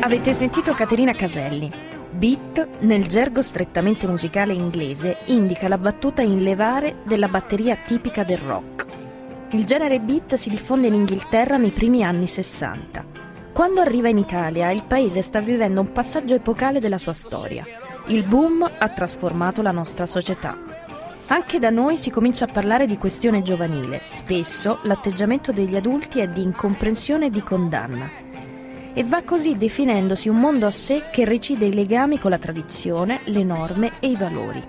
Avete 0.01 0.33
sentito 0.33 0.73
Caterina 0.73 1.13
Caselli. 1.13 1.71
Beat, 2.09 2.79
nel 2.79 3.07
gergo 3.07 3.41
strettamente 3.41 4.07
musicale 4.07 4.51
inglese, 4.51 5.19
indica 5.27 5.69
la 5.69 5.77
battuta 5.77 6.21
in 6.21 6.43
levare 6.43 6.97
della 7.03 7.29
batteria 7.29 7.77
tipica 7.77 8.25
del 8.25 8.39
rock. 8.39 8.85
Il 9.51 9.63
genere 9.63 10.01
beat 10.01 10.33
si 10.33 10.49
diffonde 10.49 10.87
in 10.87 10.95
Inghilterra 10.95 11.55
nei 11.55 11.71
primi 11.71 12.03
anni 12.03 12.27
60. 12.27 13.16
Quando 13.57 13.81
arriva 13.81 14.07
in 14.07 14.19
Italia, 14.19 14.69
il 14.69 14.83
paese 14.83 15.23
sta 15.23 15.41
vivendo 15.41 15.81
un 15.81 15.91
passaggio 15.91 16.35
epocale 16.35 16.79
della 16.79 16.99
sua 16.99 17.13
storia. 17.13 17.65
Il 18.05 18.23
boom 18.23 18.69
ha 18.77 18.89
trasformato 18.89 19.63
la 19.63 19.71
nostra 19.71 20.05
società. 20.05 20.55
Anche 21.25 21.57
da 21.57 21.71
noi 21.71 21.97
si 21.97 22.11
comincia 22.11 22.45
a 22.45 22.51
parlare 22.51 22.85
di 22.85 22.99
questione 22.99 23.41
giovanile. 23.41 24.01
Spesso 24.09 24.77
l'atteggiamento 24.83 25.51
degli 25.51 25.75
adulti 25.75 26.19
è 26.19 26.27
di 26.27 26.43
incomprensione 26.43 27.25
e 27.25 27.29
di 27.31 27.41
condanna. 27.41 28.07
E 28.93 29.03
va 29.03 29.23
così 29.23 29.57
definendosi 29.57 30.29
un 30.29 30.37
mondo 30.37 30.67
a 30.67 30.71
sé 30.71 31.05
che 31.11 31.25
recide 31.25 31.65
i 31.65 31.73
legami 31.73 32.19
con 32.19 32.29
la 32.29 32.37
tradizione, 32.37 33.21
le 33.23 33.43
norme 33.43 33.93
e 33.99 34.07
i 34.09 34.15
valori. 34.15 34.63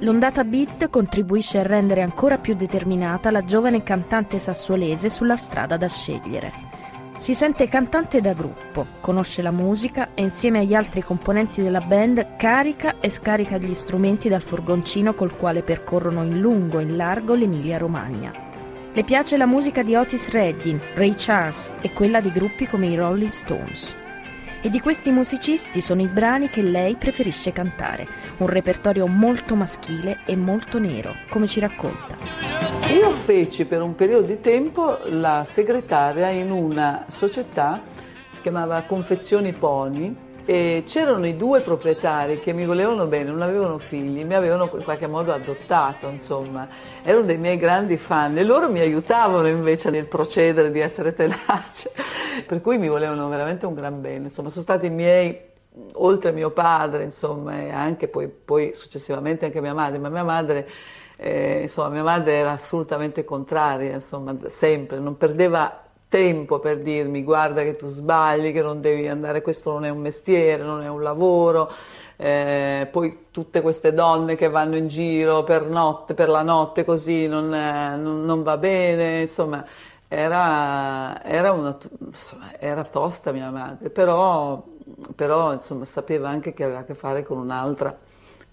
L'ondata 0.00 0.42
beat 0.42 0.90
contribuisce 0.90 1.60
a 1.60 1.62
rendere 1.62 2.02
ancora 2.02 2.38
più 2.38 2.56
determinata 2.56 3.30
la 3.30 3.44
giovane 3.44 3.84
cantante 3.84 4.40
sassuolese 4.40 5.08
sulla 5.08 5.36
strada 5.36 5.76
da 5.76 5.86
scegliere. 5.86 6.93
Si 7.16 7.32
sente 7.34 7.68
cantante 7.68 8.20
da 8.20 8.32
gruppo, 8.32 8.86
conosce 9.00 9.40
la 9.40 9.52
musica 9.52 10.10
e 10.14 10.22
insieme 10.22 10.58
agli 10.58 10.74
altri 10.74 11.02
componenti 11.02 11.62
della 11.62 11.80
band 11.80 12.36
carica 12.36 12.96
e 13.00 13.08
scarica 13.08 13.56
gli 13.56 13.72
strumenti 13.72 14.28
dal 14.28 14.42
furgoncino 14.42 15.14
col 15.14 15.36
quale 15.36 15.62
percorrono 15.62 16.24
in 16.24 16.40
lungo 16.40 16.80
e 16.80 16.82
in 16.82 16.96
largo 16.96 17.34
l'Emilia 17.34 17.78
Romagna. 17.78 18.32
Le 18.92 19.04
piace 19.04 19.36
la 19.36 19.46
musica 19.46 19.82
di 19.82 19.94
Otis 19.94 20.28
Redding, 20.28 20.78
Ray 20.94 21.14
Charles 21.16 21.70
e 21.80 21.92
quella 21.92 22.20
di 22.20 22.30
gruppi 22.30 22.66
come 22.66 22.86
i 22.88 22.96
Rolling 22.96 23.30
Stones. 23.30 23.94
E 24.60 24.68
di 24.68 24.80
questi 24.80 25.10
musicisti 25.10 25.80
sono 25.80 26.02
i 26.02 26.08
brani 26.08 26.48
che 26.48 26.62
lei 26.62 26.96
preferisce 26.96 27.52
cantare, 27.52 28.06
un 28.38 28.48
repertorio 28.48 29.06
molto 29.06 29.54
maschile 29.54 30.18
e 30.26 30.36
molto 30.36 30.78
nero, 30.78 31.14
come 31.28 31.46
ci 31.46 31.60
racconta. 31.60 32.73
Io 32.92 33.10
feci 33.12 33.64
per 33.64 33.80
un 33.80 33.94
periodo 33.94 34.26
di 34.26 34.40
tempo 34.40 34.98
la 35.04 35.44
segretaria 35.48 36.28
in 36.28 36.50
una 36.50 37.06
società, 37.08 37.80
si 38.30 38.40
chiamava 38.42 38.82
Confezioni 38.82 39.52
Pony, 39.52 40.14
e 40.44 40.82
c'erano 40.86 41.26
i 41.26 41.36
due 41.36 41.60
proprietari 41.60 42.40
che 42.40 42.52
mi 42.52 42.66
volevano 42.66 43.06
bene, 43.06 43.30
non 43.30 43.40
avevano 43.40 43.78
figli, 43.78 44.24
mi 44.24 44.34
avevano 44.34 44.70
in 44.74 44.84
qualche 44.84 45.06
modo 45.06 45.32
adottato, 45.32 46.08
insomma, 46.08 46.68
erano 47.02 47.24
dei 47.24 47.38
miei 47.38 47.56
grandi 47.56 47.96
fan 47.96 48.36
e 48.36 48.44
loro 48.44 48.70
mi 48.70 48.80
aiutavano 48.80 49.48
invece 49.48 49.88
nel 49.88 50.04
procedere 50.04 50.70
di 50.70 50.80
essere 50.80 51.14
tenace, 51.14 51.90
per 52.46 52.60
cui 52.60 52.76
mi 52.76 52.88
volevano 52.88 53.26
veramente 53.28 53.64
un 53.64 53.74
gran 53.74 54.02
bene, 54.02 54.24
insomma, 54.24 54.50
sono 54.50 54.62
stati 54.62 54.86
i 54.86 54.90
miei 54.90 55.52
oltre 55.94 56.30
mio 56.30 56.50
padre, 56.50 57.02
insomma, 57.02 57.60
e 57.60 57.70
anche 57.70 58.08
poi, 58.08 58.28
poi 58.28 58.74
successivamente 58.74 59.46
anche 59.46 59.60
mia 59.60 59.74
madre, 59.74 59.98
ma 59.98 60.08
mia 60.08 60.22
madre, 60.22 60.68
eh, 61.16 61.62
insomma, 61.62 61.88
mia 61.88 62.02
madre 62.02 62.32
era 62.34 62.52
assolutamente 62.52 63.24
contraria, 63.24 63.94
insomma, 63.94 64.36
sempre, 64.48 64.98
non 64.98 65.16
perdeva 65.16 65.82
tempo 66.08 66.60
per 66.60 66.80
dirmi 66.80 67.24
guarda 67.24 67.62
che 67.62 67.74
tu 67.74 67.88
sbagli, 67.88 68.52
che 68.52 68.62
non 68.62 68.80
devi 68.80 69.08
andare, 69.08 69.42
questo 69.42 69.72
non 69.72 69.84
è 69.84 69.88
un 69.88 69.98
mestiere, 69.98 70.62
non 70.62 70.82
è 70.82 70.88
un 70.88 71.02
lavoro, 71.02 71.72
eh, 72.16 72.88
poi 72.90 73.26
tutte 73.32 73.60
queste 73.62 73.92
donne 73.92 74.36
che 74.36 74.48
vanno 74.48 74.76
in 74.76 74.86
giro 74.86 75.42
per, 75.42 75.66
notte, 75.66 76.14
per 76.14 76.28
la 76.28 76.42
notte 76.42 76.84
così 76.84 77.26
non, 77.26 77.52
eh, 77.52 77.96
non, 77.96 78.24
non 78.24 78.42
va 78.44 78.56
bene, 78.56 79.22
insomma 79.22 79.64
era, 80.06 81.20
era, 81.24 81.52
una, 81.52 81.76
insomma, 81.98 82.58
era 82.60 82.84
tosta 82.84 83.32
mia 83.32 83.50
madre, 83.50 83.90
però, 83.90 84.62
però 85.16 85.52
insomma, 85.52 85.84
sapeva 85.84 86.28
anche 86.28 86.54
che 86.54 86.62
aveva 86.62 86.80
a 86.80 86.84
che 86.84 86.94
fare 86.94 87.24
con 87.24 87.38
un'altra 87.38 87.96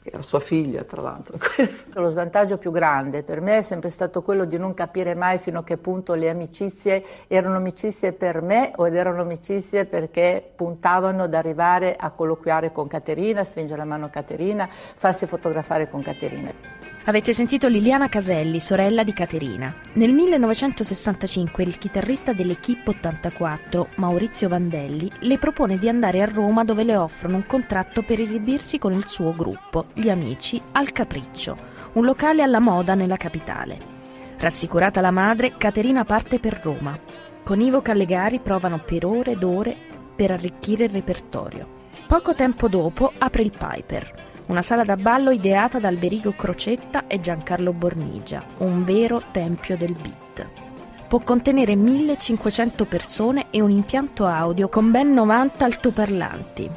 era 0.03 0.22
sua 0.24 0.39
figlia 0.39 0.84
tra 0.84 1.01
l'altro. 1.01 1.38
Lo 1.93 2.08
svantaggio 2.08 2.58
più 2.58 2.72
grande 2.72 3.22
per 3.22 3.39
me 3.39 3.58
è 3.58 3.62
sempre 3.62 3.89
stato 3.89 4.24
quello 4.24 4.46
di 4.46 4.58
non 4.58 4.74
capire 4.74 5.13
mai 5.13 5.38
fino 5.38 5.60
a 5.60 5.63
che 5.63 5.77
punto 5.77 6.13
le 6.15 6.29
amicizie 6.29 7.03
erano 7.27 7.58
amicizie 7.58 8.12
per 8.13 8.41
me 8.41 8.72
o 8.75 8.88
erano 8.88 9.22
amicizie 9.22 9.86
perché 9.86 10.51
puntavano 10.55 11.24
ad 11.24 11.34
arrivare 11.34 11.96
a 11.96 12.10
colloquiare 12.12 12.72
con 12.72 12.88
Caterina, 12.88 13.43
stringere 13.43 13.79
la 13.79 13.86
mano 13.86 14.05
a 14.05 14.10
Caterina, 14.10 14.67
farsi 14.67 15.27
fotografare 15.27 15.88
con 15.89 16.01
Caterina. 16.01 16.51
Avete 17.05 17.34
sentito 17.34 17.67
Liliana 17.67 18.10
Caselli, 18.10 18.60
sorella 18.60 19.03
di 19.03 19.12
Caterina. 19.12 19.74
Nel 19.93 20.13
1965 20.13 21.63
il 21.63 21.79
chitarrista 21.79 22.31
dell'Equipe 22.31 22.91
84, 22.91 23.88
Maurizio 23.96 24.48
Vandelli, 24.48 25.12
le 25.22 25.39
propone 25.39 25.79
di 25.79 25.89
andare 25.89 26.22
a 26.22 26.29
Roma 26.31 26.63
dove 26.63 26.84
le 26.84 26.96
offrono 26.96 27.38
un 27.38 27.48
contratto 27.48 28.03
per 28.03 28.20
esibirsi 28.20 28.77
con 28.77 28.93
il 28.93 29.08
suo 29.08 29.34
gruppo, 29.34 29.88
Gli 29.93 30.10
Amici, 30.10 30.62
al 30.74 30.91
Capriccio, 30.91 31.58
un 31.93 32.05
locale 32.05 32.43
alla 32.43 32.60
moda 32.60 32.93
nella 32.93 33.17
capitale. 33.17 33.79
Rassicurata 34.38 35.01
la 35.01 35.12
madre, 35.12 35.58
Caterina 35.58 36.05
parte 36.05 36.38
per 36.38 36.62
Roma. 36.63 36.96
Con 37.43 37.62
Ivo 37.62 37.81
Callegari 37.81 38.38
provano 38.38 38.77
per 38.77 39.05
ore 39.05 39.31
ed 39.31 39.41
ore 39.41 39.75
per 40.15 40.29
arricchire 40.29 40.84
il 40.84 40.91
repertorio. 40.91 41.67
Poco 42.05 42.36
tempo 42.36 42.67
dopo 42.67 43.12
apre 43.17 43.41
il 43.41 43.51
Piper 43.58 44.29
una 44.48 44.62
sala 44.62 44.84
da 44.84 44.98
ballo 44.98 45.32
ideata 45.32 45.80
da 45.80 45.88
Alberigo 45.88 46.32
Crocetta 46.32 47.08
e 47.08 47.20
Giancarlo 47.20 47.74
Bornigia, 47.74 48.44
un 48.58 48.84
vero 48.84 49.22
tempio 49.32 49.78
del 49.78 49.94
beat. 49.94 50.48
Può 51.08 51.20
contenere 51.20 51.76
1500 51.76 52.86
persone 52.86 53.46
e 53.50 53.62
un 53.62 53.70
impianto 53.70 54.26
audio 54.26 54.70
con 54.70 54.92
ben 54.92 55.14
90 55.14 55.66
altoparlanti. 55.66 56.70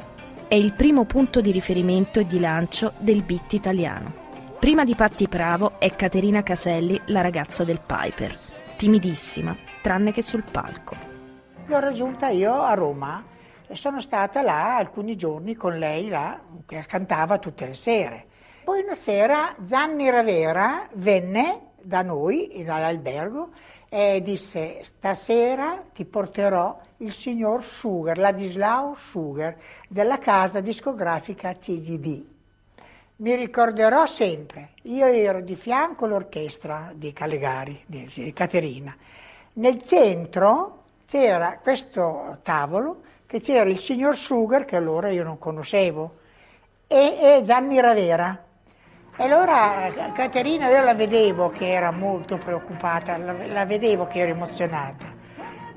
È 0.47 0.55
il 0.55 0.73
primo 0.73 1.05
punto 1.05 1.41
di 1.41 1.51
riferimento 1.51 2.19
e 2.19 2.25
di 2.25 2.39
lancio 2.39 2.93
del 2.97 3.23
beat 3.23 3.53
italiano. 3.53 4.23
Prima 4.59 4.83
di 4.83 4.95
Patti 4.95 5.27
Bravo 5.27 5.79
è 5.79 5.95
Caterina 5.95 6.43
Caselli, 6.43 6.99
la 7.05 7.21
ragazza 7.21 7.63
del 7.63 7.79
Piper, 7.85 8.37
timidissima, 8.77 9.55
tranne 9.81 10.11
che 10.11 10.21
sul 10.21 10.43
palco. 10.49 10.95
L'ho 11.67 11.79
raggiunta 11.79 12.29
io 12.29 12.61
a 12.61 12.73
Roma 12.73 13.23
e 13.67 13.75
sono 13.75 14.01
stata 14.01 14.41
là 14.41 14.77
alcuni 14.77 15.15
giorni 15.15 15.55
con 15.55 15.77
lei 15.77 16.07
là, 16.09 16.39
che 16.65 16.83
cantava 16.87 17.37
tutte 17.37 17.65
le 17.65 17.73
sere. 17.73 18.25
Poi 18.63 18.81
una 18.81 18.95
sera 18.95 19.53
Gianni 19.57 20.09
Ravera 20.09 20.87
venne 20.93 21.71
da 21.81 22.01
noi, 22.01 22.63
dall'albergo, 22.65 23.49
e 23.89 24.21
disse 24.21 24.83
stasera 24.83 25.83
ti 25.93 26.03
porterò 26.05 26.79
il 26.97 27.13
signor 27.13 27.63
Sugar, 27.63 28.17
Ladislao 28.17 28.95
Sugar, 28.95 29.55
della 29.87 30.17
casa 30.17 30.59
discografica 30.59 31.53
CGD. 31.53 32.25
Mi 33.17 33.35
ricorderò 33.35 34.05
sempre, 34.05 34.71
io 34.83 35.05
ero 35.05 35.41
di 35.41 35.55
fianco 35.55 36.05
all'orchestra 36.05 36.91
di 36.93 37.13
Calegari, 37.13 37.83
di 37.85 38.33
Caterina. 38.33 38.93
Nel 39.53 39.81
centro 39.83 40.83
c'era 41.05 41.59
questo 41.61 42.39
tavolo 42.43 43.03
che 43.27 43.39
c'era 43.39 43.69
il 43.69 43.79
signor 43.79 44.15
Sugar, 44.15 44.65
che 44.65 44.75
allora 44.75 45.09
io 45.09 45.23
non 45.23 45.37
conoscevo, 45.37 46.15
e, 46.87 47.17
e 47.19 47.41
Gianni 47.43 47.79
Ravera. 47.81 48.43
E 49.17 49.23
allora 49.23 50.11
Caterina 50.13 50.67
io 50.69 50.83
la 50.83 50.93
vedevo 50.93 51.49
che 51.49 51.71
era 51.71 51.91
molto 51.91 52.37
preoccupata, 52.37 53.15
la, 53.17 53.33
la 53.47 53.65
vedevo 53.65 54.07
che 54.07 54.19
era 54.19 54.31
emozionata. 54.31 55.05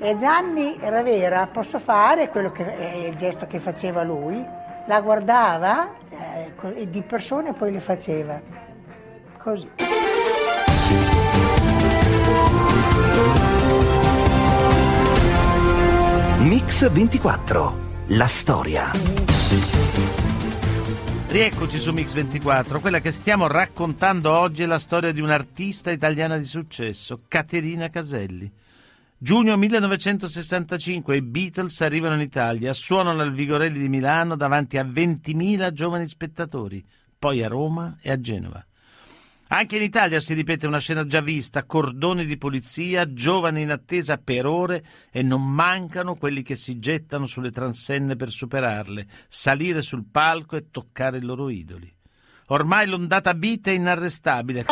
E 0.00 0.16
Gianni 0.18 0.76
Ravera, 0.80 1.48
posso 1.52 1.78
fare 1.78 2.28
quello 2.28 2.52
che 2.52 2.76
è 2.76 2.94
il 3.08 3.16
gesto 3.16 3.46
che 3.46 3.58
faceva 3.58 4.02
lui? 4.02 4.44
La 4.86 5.00
guardava 5.00 5.94
eh, 6.10 6.88
di 6.88 7.02
persona 7.02 7.50
e 7.50 7.52
poi 7.52 7.72
le 7.72 7.80
faceva 7.80 8.40
così. 9.38 9.68
Mix 16.40 16.88
24. 16.88 18.04
La 18.10 18.28
storia. 18.28 18.92
Rieccoci 21.26 21.80
su 21.80 21.90
Mix 21.90 22.12
24. 22.12 22.78
Quella 22.78 23.00
che 23.00 23.10
stiamo 23.10 23.48
raccontando 23.48 24.30
oggi 24.30 24.62
è 24.62 24.66
la 24.66 24.78
storia 24.78 25.10
di 25.10 25.20
un'artista 25.20 25.90
italiana 25.90 26.38
di 26.38 26.44
successo, 26.44 27.22
Caterina 27.26 27.90
Caselli. 27.90 28.48
Giugno 29.18 29.56
1965 29.56 31.16
i 31.16 31.22
Beatles 31.22 31.80
arrivano 31.80 32.14
in 32.14 32.20
Italia, 32.20 32.72
suonano 32.72 33.20
al 33.20 33.34
Vigorelli 33.34 33.80
di 33.80 33.88
Milano 33.88 34.36
davanti 34.36 34.78
a 34.78 34.84
20.000 34.84 35.72
giovani 35.72 36.06
spettatori, 36.06 36.86
poi 37.18 37.42
a 37.42 37.48
Roma 37.48 37.96
e 38.00 38.12
a 38.12 38.20
Genova. 38.20 38.64
Anche 39.50 39.76
in 39.76 39.82
Italia 39.82 40.20
si 40.20 40.34
ripete 40.34 40.66
una 40.66 40.78
scena 40.78 41.06
già 41.06 41.22
vista, 41.22 41.64
cordoni 41.64 42.26
di 42.26 42.36
polizia, 42.36 43.10
giovani 43.10 43.62
in 43.62 43.70
attesa 43.70 44.18
per 44.18 44.44
ore 44.44 44.84
e 45.10 45.22
non 45.22 45.42
mancano 45.42 46.16
quelli 46.16 46.42
che 46.42 46.54
si 46.54 46.78
gettano 46.78 47.26
sulle 47.26 47.50
transenne 47.50 48.14
per 48.14 48.30
superarle, 48.30 49.06
salire 49.26 49.80
sul 49.80 50.04
palco 50.10 50.56
e 50.56 50.66
toccare 50.70 51.16
i 51.16 51.22
loro 51.22 51.48
idoli. 51.48 51.90
Ormai 52.48 52.86
l'ondata 52.86 53.32
beat 53.32 53.68
è 53.68 53.70
inarrestabile. 53.70 54.66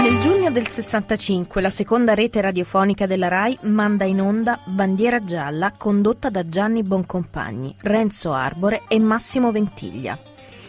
Nel 0.00 0.20
giugno 0.20 0.50
del 0.52 0.68
65 0.68 1.60
la 1.60 1.70
seconda 1.70 2.14
rete 2.14 2.40
radiofonica 2.40 3.06
della 3.06 3.26
RAI 3.26 3.58
manda 3.62 4.04
in 4.04 4.20
onda 4.20 4.60
Bandiera 4.66 5.18
Gialla 5.18 5.72
condotta 5.76 6.30
da 6.30 6.48
Gianni 6.48 6.82
Boncompagni, 6.84 7.74
Renzo 7.80 8.32
Arbore 8.32 8.82
e 8.86 9.00
Massimo 9.00 9.50
Ventiglia. 9.50 10.16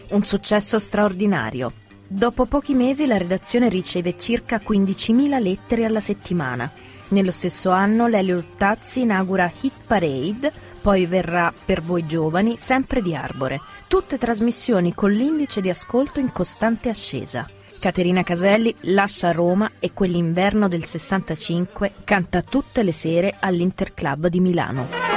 Un 0.08 0.24
successo 0.24 0.80
straordinario. 0.80 1.81
Dopo 2.14 2.44
pochi 2.44 2.74
mesi 2.74 3.06
la 3.06 3.16
redazione 3.16 3.70
riceve 3.70 4.18
circa 4.18 4.60
15.000 4.62 5.40
lettere 5.40 5.86
alla 5.86 5.98
settimana. 5.98 6.70
Nello 7.08 7.30
stesso 7.30 7.70
anno 7.70 8.06
Lelio 8.06 8.34
Luttazzi 8.34 9.00
inaugura 9.00 9.50
Hit 9.62 9.72
Parade, 9.86 10.52
poi 10.82 11.06
verrà 11.06 11.52
Per 11.64 11.80
voi 11.80 12.04
giovani, 12.04 12.58
sempre 12.58 13.00
di 13.00 13.14
Arbore. 13.14 13.60
Tutte 13.88 14.18
trasmissioni 14.18 14.92
con 14.92 15.10
l'indice 15.10 15.62
di 15.62 15.70
ascolto 15.70 16.20
in 16.20 16.32
costante 16.32 16.90
ascesa. 16.90 17.48
Caterina 17.80 18.22
Caselli 18.22 18.74
lascia 18.80 19.32
Roma 19.32 19.70
e 19.80 19.94
quell'inverno 19.94 20.68
del 20.68 20.84
65 20.84 21.92
canta 22.04 22.42
tutte 22.42 22.82
le 22.82 22.92
sere 22.92 23.36
all'Interclub 23.40 24.26
di 24.26 24.38
Milano. 24.38 25.11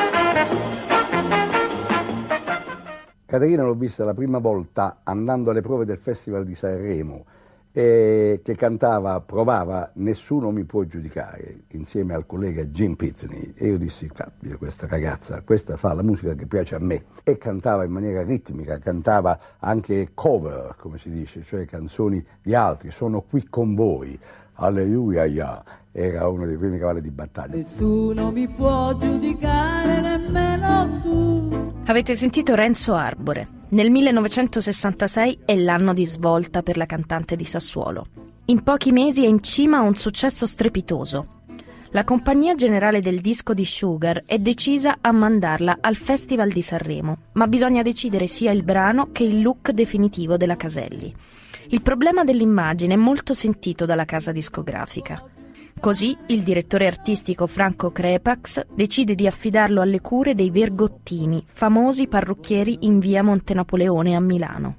Caterina 3.26 3.64
l'ho 3.64 3.74
vista 3.74 4.06
la 4.06 4.14
prima 4.14 4.38
volta 4.38 5.00
andando 5.04 5.50
alle 5.50 5.62
prove 5.62 5.84
del 5.84 5.98
Festival 5.98 6.46
di 6.46 6.54
Sanremo, 6.54 7.26
eh, 7.72 8.40
che 8.44 8.56
cantava, 8.56 9.20
provava 9.20 9.90
Nessuno 9.96 10.52
mi 10.52 10.64
può 10.64 10.84
giudicare, 10.84 11.64
insieme 11.70 12.14
al 12.14 12.28
collega 12.28 12.64
Jim 12.66 12.94
Pitney. 12.94 13.54
E 13.56 13.68
io 13.68 13.78
dissi, 13.80 14.10
questa 14.58 14.86
ragazza, 14.88 15.42
questa 15.42 15.76
fa 15.76 15.94
la 15.94 16.04
musica 16.04 16.36
che 16.36 16.46
piace 16.46 16.76
a 16.76 16.80
me. 16.80 17.06
E 17.24 17.38
cantava 17.38 17.84
in 17.84 17.92
maniera 17.92 18.22
ritmica, 18.22 18.78
cantava 18.78 19.40
anche 19.58 20.12
cover, 20.14 20.76
come 20.78 21.00
si 21.00 21.10
dice, 21.10 21.42
cioè 21.42 21.66
canzoni 21.66 22.24
di 22.44 22.54
altri, 22.54 22.92
sono 22.92 23.22
qui 23.22 23.48
con 23.50 23.74
voi 23.74 24.18
Alleluia, 24.58 25.64
era 25.92 26.28
uno 26.30 26.46
dei 26.46 26.58
primi 26.58 26.78
cavalli 26.78 27.02
di 27.02 27.12
battaglia. 27.12 27.56
Nessuno 27.56 28.32
mi 28.32 28.48
può 28.48 28.96
giudicare, 28.96 30.00
nemmeno 30.00 31.00
tu. 31.02 31.55
Avete 31.88 32.16
sentito 32.16 32.56
Renzo 32.56 32.96
Arbore. 32.96 33.48
Nel 33.70 33.92
1966 33.92 35.42
è 35.46 35.56
l'anno 35.56 35.94
di 35.94 36.04
svolta 36.08 36.64
per 36.64 36.78
la 36.78 36.88
cantante 36.88 37.36
di 37.36 37.46
Sassuolo. 37.46 38.06
In 38.46 38.64
pochi 38.64 38.92
mesi 38.92 39.24
è 39.24 39.28
in 39.28 39.44
cima 39.44 39.78
a 39.78 39.82
un 39.82 39.94
successo 39.94 40.48
strepitoso. 40.48 41.44
La 41.92 42.04
compagnia 42.04 42.56
generale 42.56 43.02
del 43.02 43.22
disco 43.22 43.54
di 43.54 43.66
Sugar 43.66 44.24
è 44.26 44.40
decisa 44.40 44.98
a 45.00 45.12
mandarla 45.12 45.78
al 45.80 45.96
Festival 45.96 46.50
di 46.50 46.64
Sanremo, 46.64 47.18
ma 47.34 47.46
bisogna 47.46 47.84
decidere 47.84 48.26
sia 48.26 48.50
il 48.50 48.64
brano 48.64 49.12
che 49.12 49.24
il 49.24 49.44
look 49.44 49.70
definitivo 49.70 50.38
della 50.38 50.58
Caselli. 50.58 51.14
Il 51.68 51.84
problema 51.84 52.24
dell'immagine 52.24 52.96
è 52.96 52.98
molto 52.98 53.36
sentito 53.36 53.86
dalla 53.86 54.06
casa 54.06 54.32
discografica. 54.32 55.24
Così 55.80 56.18
il 56.28 56.42
direttore 56.42 56.88
artistico 56.88 57.46
Franco 57.46 57.92
Crepax 57.92 58.66
decide 58.74 59.14
di 59.14 59.28
affidarlo 59.28 59.82
alle 59.82 60.02
cure 60.02 60.34
dei 60.34 60.50
Vergottini, 60.50 61.44
famosi 61.46 62.08
parrucchieri 62.08 62.80
in 62.82 63.00
via 63.00 63.22
Monte 63.22 63.54
Napoleone 63.54 64.16
a 64.16 64.20
Milano. 64.20 64.76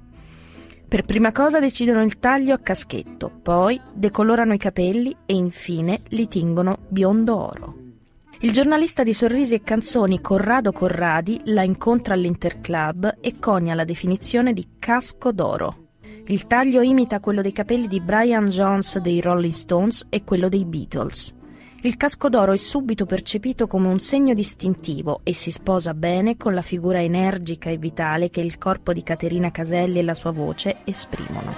Per 0.87 1.03
prima 1.03 1.31
cosa 1.31 1.59
decidono 1.59 2.01
il 2.01 2.17
taglio 2.17 2.53
a 2.53 2.59
caschetto, 2.59 3.29
poi 3.41 3.79
decolorano 3.93 4.53
i 4.53 4.57
capelli 4.57 5.15
e 5.25 5.33
infine 5.33 6.01
li 6.09 6.27
tingono 6.27 6.79
biondo 6.87 7.37
oro. 7.37 7.75
Il 8.39 8.51
giornalista 8.51 9.03
di 9.03 9.13
Sorrisi 9.13 9.55
e 9.55 9.63
Canzoni 9.63 10.21
Corrado 10.21 10.71
Corradi 10.71 11.41
la 11.45 11.63
incontra 11.63 12.13
all'Interclub 12.13 13.17
e 13.19 13.39
conia 13.39 13.73
la 13.73 13.83
definizione 13.83 14.53
di 14.53 14.67
casco 14.77 15.31
d'oro. 15.31 15.86
Il 16.29 16.45
taglio 16.45 16.81
imita 16.81 17.21
quello 17.21 17.41
dei 17.41 17.53
capelli 17.53 17.87
di 17.87 18.01
Brian 18.01 18.47
Jones 18.47 18.97
dei 18.97 19.21
Rolling 19.21 19.53
Stones 19.53 20.07
e 20.09 20.25
quello 20.25 20.49
dei 20.49 20.65
Beatles. 20.65 21.33
Il 21.83 21.95
casco 21.95 22.27
d'oro 22.27 22.51
è 22.51 22.57
subito 22.57 23.05
percepito 23.05 23.65
come 23.65 23.87
un 23.87 24.01
segno 24.01 24.33
distintivo 24.33 25.21
e 25.23 25.33
si 25.33 25.51
sposa 25.51 25.93
bene 25.93 26.35
con 26.35 26.53
la 26.53 26.61
figura 26.61 27.01
energica 27.01 27.69
e 27.69 27.77
vitale 27.77 28.29
che 28.29 28.41
il 28.41 28.57
corpo 28.57 28.91
di 28.91 29.03
Caterina 29.03 29.51
Caselli 29.51 29.99
e 29.99 30.03
la 30.03 30.13
sua 30.13 30.31
voce 30.31 30.79
esprimono. 30.83 31.53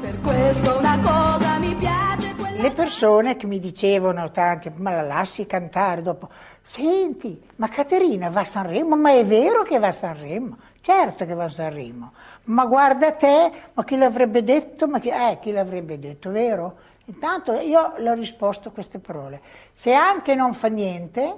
Per 0.00 0.18
questo 0.22 0.78
una 0.78 0.98
cosa 1.00 1.58
mi 1.58 1.74
piace. 1.74 2.34
Le 2.56 2.70
persone 2.70 3.36
che 3.36 3.46
mi 3.46 3.58
dicevano 3.58 4.30
tanti, 4.30 4.72
ma 4.76 4.92
la 4.92 5.02
lasci 5.02 5.44
cantare 5.44 6.00
dopo, 6.00 6.30
senti, 6.62 7.38
ma 7.56 7.68
Caterina 7.68 8.30
va 8.30 8.40
a 8.40 8.44
Sanremo, 8.46 8.96
ma 8.96 9.12
è 9.12 9.26
vero 9.26 9.64
che 9.64 9.78
va 9.78 9.88
a 9.88 9.92
Sanremo? 9.92 10.56
Certo 10.80 11.26
che 11.26 11.34
va 11.34 11.44
a 11.44 11.50
Sanremo, 11.50 12.12
ma 12.44 12.66
guarda 12.66 13.12
te, 13.12 13.50
ma 13.72 13.84
chi 13.84 13.96
l'avrebbe 13.96 14.42
detto? 14.44 14.86
Ma 14.86 14.98
chi, 14.98 15.08
eh, 15.08 15.38
chi 15.40 15.52
l'avrebbe 15.52 15.98
detto, 15.98 16.30
vero? 16.30 16.76
Intanto 17.06 17.52
io 17.52 17.94
le 17.98 18.10
ho 18.10 18.14
risposto 18.14 18.70
queste 18.70 18.98
parole. 18.98 19.40
Se 19.72 19.92
anche 19.92 20.34
non 20.34 20.54
fa 20.54 20.68
niente, 20.68 21.36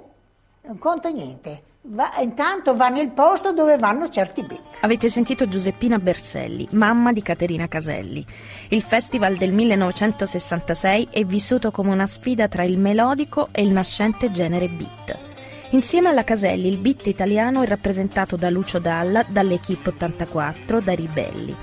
non 0.61 0.77
conta 0.77 1.09
niente. 1.09 1.63
Va, 1.89 2.19
intanto 2.19 2.75
va 2.75 2.89
nel 2.89 3.09
posto 3.09 3.53
dove 3.53 3.77
vanno 3.77 4.09
certi 4.09 4.41
becchi. 4.41 4.61
Avete 4.81 5.07
sentito 5.07 5.47
Giuseppina 5.47 5.99
Berselli, 5.99 6.67
mamma 6.71 7.13
di 7.13 7.21
Caterina 7.21 7.67
Caselli. 7.67 8.25
Il 8.69 8.81
festival 8.81 9.35
del 9.35 9.53
1966 9.53 11.07
è 11.11 11.23
vissuto 11.23 11.71
come 11.71 11.91
una 11.91 12.07
sfida 12.07 12.49
tra 12.49 12.63
il 12.63 12.77
melodico 12.77 13.49
e 13.51 13.61
il 13.61 13.71
nascente 13.71 14.31
genere 14.31 14.67
beat. 14.67 15.26
Insieme 15.71 16.07
alla 16.07 16.23
Caselli 16.23 16.69
il 16.69 16.77
beat 16.77 17.07
italiano 17.07 17.61
è 17.61 17.67
rappresentato 17.67 18.37
da 18.37 18.49
Lucio 18.49 18.79
Dalla, 18.79 19.25
dall'Equipe 19.27 19.89
84, 19.89 20.79
da 20.79 20.93
Ribelli. 20.93 21.53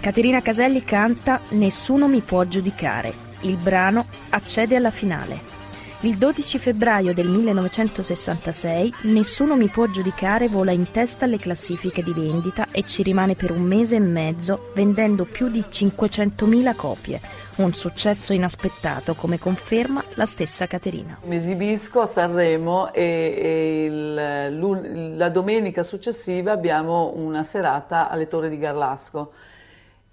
Caterina 0.00 0.42
Caselli 0.42 0.84
canta 0.84 1.40
Nessuno 1.50 2.06
mi 2.06 2.20
può 2.20 2.44
giudicare, 2.44 3.10
il 3.40 3.56
brano 3.56 4.04
accede 4.30 4.76
alla 4.76 4.90
finale. 4.90 5.52
Il 6.00 6.18
12 6.18 6.58
febbraio 6.58 7.14
del 7.14 7.28
1966 7.28 8.92
Nessuno 9.04 9.56
mi 9.56 9.68
può 9.68 9.86
giudicare 9.86 10.48
vola 10.48 10.70
in 10.70 10.90
testa 10.90 11.24
alle 11.24 11.38
classifiche 11.38 12.02
di 12.02 12.12
vendita 12.12 12.66
e 12.70 12.84
ci 12.84 13.02
rimane 13.02 13.34
per 13.34 13.50
un 13.50 13.62
mese 13.62 13.96
e 13.96 14.00
mezzo 14.00 14.72
vendendo 14.74 15.24
più 15.24 15.48
di 15.48 15.64
500.000 15.66 16.76
copie, 16.76 17.18
un 17.56 17.72
successo 17.72 18.32
inaspettato 18.32 19.14
come 19.14 19.38
conferma 19.38 20.02
la 20.14 20.26
stessa 20.26 20.66
Caterina. 20.66 21.18
Mi 21.24 21.36
esibisco 21.36 22.00
a 22.00 22.06
Sanremo 22.06 22.92
e, 22.92 23.02
e 23.02 23.84
il, 23.84 25.16
la 25.16 25.28
domenica 25.28 25.82
successiva 25.82 26.52
abbiamo 26.52 27.12
una 27.14 27.44
serata 27.44 28.08
alle 28.08 28.26
Torri 28.26 28.48
di 28.48 28.58
Garlasco 28.58 29.32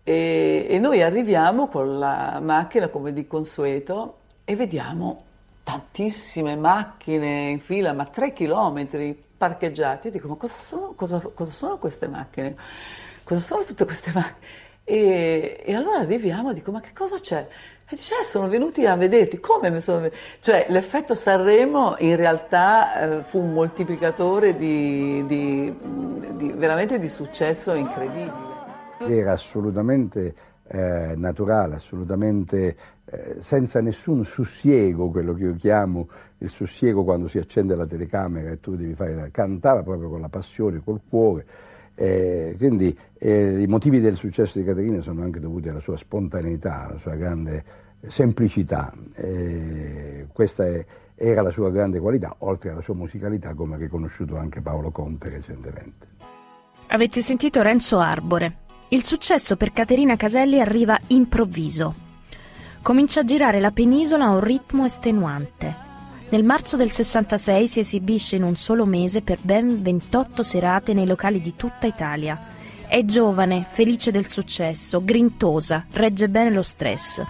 e, 0.03 0.67
e 0.69 0.79
noi 0.79 1.01
arriviamo 1.01 1.67
con 1.67 1.97
la 1.97 2.39
macchina 2.41 2.89
come 2.89 3.13
di 3.13 3.25
consueto 3.25 4.17
e 4.43 4.55
vediamo 4.55 5.23
tantissime 5.63 6.55
macchine 6.55 7.49
in 7.49 7.59
fila, 7.59 7.93
ma 7.93 8.05
tre 8.05 8.33
chilometri 8.33 9.19
parcheggiati. 9.37 10.07
Io 10.07 10.13
dico, 10.13 10.27
ma 10.27 10.35
cosa 10.35 10.53
sono, 10.53 10.93
cosa, 10.95 11.19
cosa 11.19 11.51
sono 11.51 11.77
queste 11.77 12.07
macchine? 12.07 12.55
Cosa 13.23 13.41
sono 13.41 13.63
tutte 13.63 13.85
queste 13.85 14.11
macchine? 14.13 14.60
E, 14.83 15.61
e, 15.63 15.75
allora 15.75 15.99
arriviamo 15.99 16.51
e 16.51 16.53
dico, 16.53 16.71
ma 16.71 16.81
che 16.81 16.91
cosa 16.93 17.19
c'è? 17.19 17.47
E 17.87 17.95
dice, 17.95 18.15
eh, 18.21 18.23
sono 18.23 18.47
venuti 18.47 18.85
a 18.85 18.95
vederti, 18.95 19.39
come 19.39 19.69
mi 19.69 19.79
sono 19.79 19.99
venuti? 19.99 20.17
Cioè, 20.39 20.65
l'effetto 20.69 21.13
Sanremo 21.13 21.95
in 21.99 22.15
realtà 22.15 23.19
eh, 23.19 23.23
fu 23.23 23.39
un 23.39 23.53
moltiplicatore 23.53 24.55
di, 24.55 25.25
di, 25.27 25.77
di, 26.37 26.51
veramente 26.55 26.99
di 26.99 27.09
successo 27.09 27.73
incredibile. 27.73 28.49
Era 28.99 29.33
assolutamente 29.33 30.33
eh, 30.67 31.13
naturale, 31.15 31.75
assolutamente 31.75 32.75
eh, 33.05 33.35
senza 33.39 33.81
nessun 33.81 34.23
sussiego, 34.23 35.09
quello 35.09 35.33
che 35.33 35.43
io 35.43 35.55
chiamo 35.55 36.07
il 36.37 36.49
sussiego 36.49 37.03
quando 37.03 37.27
si 37.27 37.37
accende 37.37 37.75
la 37.75 37.85
telecamera 37.85 38.51
e 38.51 38.59
tu 38.59 38.75
devi 38.75 38.93
fare, 38.93 39.29
cantava 39.31 39.83
proprio 39.83 40.09
con 40.09 40.21
la 40.21 40.29
passione, 40.29 40.81
col 40.83 41.01
cuore. 41.07 41.45
Eh, 41.95 42.55
quindi 42.57 42.97
eh, 43.17 43.61
i 43.61 43.67
motivi 43.67 43.99
del 43.99 44.15
successo 44.15 44.57
di 44.59 44.65
Caterina 44.65 45.01
sono 45.01 45.21
anche 45.23 45.39
dovuti 45.39 45.69
alla 45.69 45.79
sua 45.79 45.97
spontaneità, 45.97 46.87
alla 46.87 46.97
sua 46.97 47.15
grande 47.15 47.63
semplicità. 48.07 48.93
Eh, 49.13 50.27
questa 50.31 50.65
è, 50.65 50.85
era 51.15 51.41
la 51.41 51.51
sua 51.51 51.69
grande 51.69 51.99
qualità, 51.99 52.35
oltre 52.39 52.71
alla 52.71 52.81
sua 52.81 52.95
musicalità, 52.95 53.53
come 53.53 53.75
ha 53.75 53.77
riconosciuto 53.77 54.37
anche 54.37 54.61
Paolo 54.61 54.91
Conte 54.91 55.29
recentemente. 55.29 56.07
Avete 56.87 57.21
sentito 57.21 57.61
Renzo 57.61 57.99
Arbore, 57.99 58.57
il 58.89 59.03
successo 59.03 59.55
per 59.55 59.71
Caterina 59.71 60.17
Caselli 60.17 60.59
arriva 60.59 60.97
improvviso. 61.07 61.93
Comincia 62.81 63.21
a 63.21 63.23
girare 63.23 63.59
la 63.59 63.71
penisola 63.71 64.25
a 64.25 64.31
un 64.31 64.41
ritmo 64.41 64.83
estenuante. 64.83 65.90
Nel 66.31 66.45
marzo 66.45 66.77
del 66.77 66.91
66 66.91 67.67
si 67.67 67.79
esibisce 67.81 68.37
in 68.37 68.43
un 68.43 68.55
solo 68.55 68.85
mese 68.85 69.21
per 69.21 69.39
ben 69.41 69.81
28 69.81 70.43
serate 70.43 70.93
nei 70.93 71.05
locali 71.05 71.41
di 71.41 71.57
tutta 71.57 71.87
Italia. 71.87 72.39
È 72.87 73.03
giovane, 73.03 73.67
felice 73.69 74.11
del 74.11 74.29
successo, 74.29 75.03
grintosa, 75.03 75.87
regge 75.91 76.29
bene 76.29 76.49
lo 76.53 76.61
stress. 76.61 77.21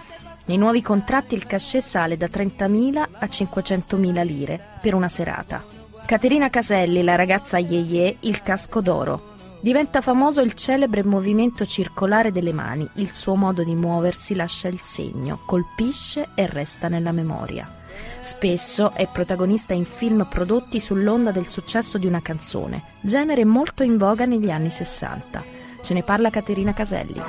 Nei 0.46 0.58
nuovi 0.58 0.84
contratti 0.84 1.34
il 1.34 1.48
cachet 1.48 1.82
sale 1.82 2.16
da 2.16 2.28
30.000 2.28 2.98
a 2.98 3.26
500.000 3.26 4.24
lire 4.24 4.60
per 4.80 4.94
una 4.94 5.10
serata. 5.10 5.66
Caterina 6.06 6.52
Caselli, 6.52 7.02
la 7.02 7.16
ragazza 7.16 7.58
Yeye, 7.58 8.18
il 8.20 8.44
casco 8.44 8.82
d'oro. 8.82 9.30
Diventa 9.62 10.02
famoso 10.02 10.42
il 10.42 10.54
celebre 10.54 11.04
movimento 11.04 11.66
circolare 11.66 12.32
delle 12.32 12.54
mani, 12.54 12.88
il 12.96 13.12
suo 13.14 13.34
modo 13.34 13.64
di 13.64 13.74
muoversi 13.74 14.36
lascia 14.36 14.68
il 14.68 14.82
segno, 14.82 15.40
colpisce 15.48 16.30
e 16.36 16.46
resta 16.46 16.88
nella 16.88 17.12
memoria. 17.12 17.81
Spesso 18.20 18.92
è 18.94 19.08
protagonista 19.08 19.74
in 19.74 19.86
film 19.86 20.28
prodotti 20.30 20.80
sull'onda 20.80 21.32
del 21.32 21.48
successo 21.48 21.98
di 21.98 22.06
una 22.06 22.22
canzone, 22.22 22.84
genere 23.02 23.46
molto 23.46 23.84
in 23.84 23.98
voga 23.98 24.26
negli 24.26 24.52
anni 24.52 24.70
60. 24.70 25.44
Ce 25.82 25.94
ne 25.94 26.04
parla 26.04 26.30
Caterina 26.30 26.74
Caselli. 26.74 27.22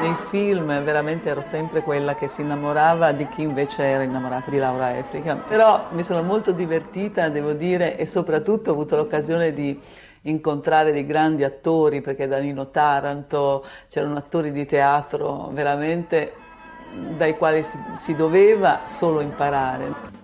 Nei 0.00 0.14
film 0.28 0.84
veramente 0.84 1.30
ero 1.30 1.40
sempre 1.40 1.82
quella 1.82 2.14
che 2.14 2.28
si 2.28 2.42
innamorava 2.42 3.12
di 3.12 3.26
chi 3.28 3.42
invece 3.42 3.82
era 3.82 4.04
innamorato 4.04 4.50
di 4.50 4.58
Laura 4.58 4.96
Efrica, 4.96 5.34
però 5.36 5.86
mi 5.90 6.04
sono 6.04 6.22
molto 6.22 6.52
divertita, 6.52 7.28
devo 7.28 7.52
dire, 7.52 7.96
e 7.96 8.06
soprattutto 8.06 8.70
ho 8.70 8.74
avuto 8.74 8.94
l'occasione 8.94 9.52
di 9.52 9.80
incontrare 10.22 10.92
dei 10.92 11.06
grandi 11.06 11.42
attori, 11.44 12.00
perché 12.02 12.28
da 12.28 12.38
Nino 12.38 12.70
Taranto 12.70 13.64
c'erano 13.88 14.16
attori 14.16 14.52
di 14.52 14.66
teatro 14.66 15.50
veramente 15.52 16.32
dai 17.16 17.36
quali 17.36 17.62
si, 17.62 17.78
si 17.96 18.14
doveva 18.14 18.82
solo 18.86 19.20
imparare. 19.20 20.14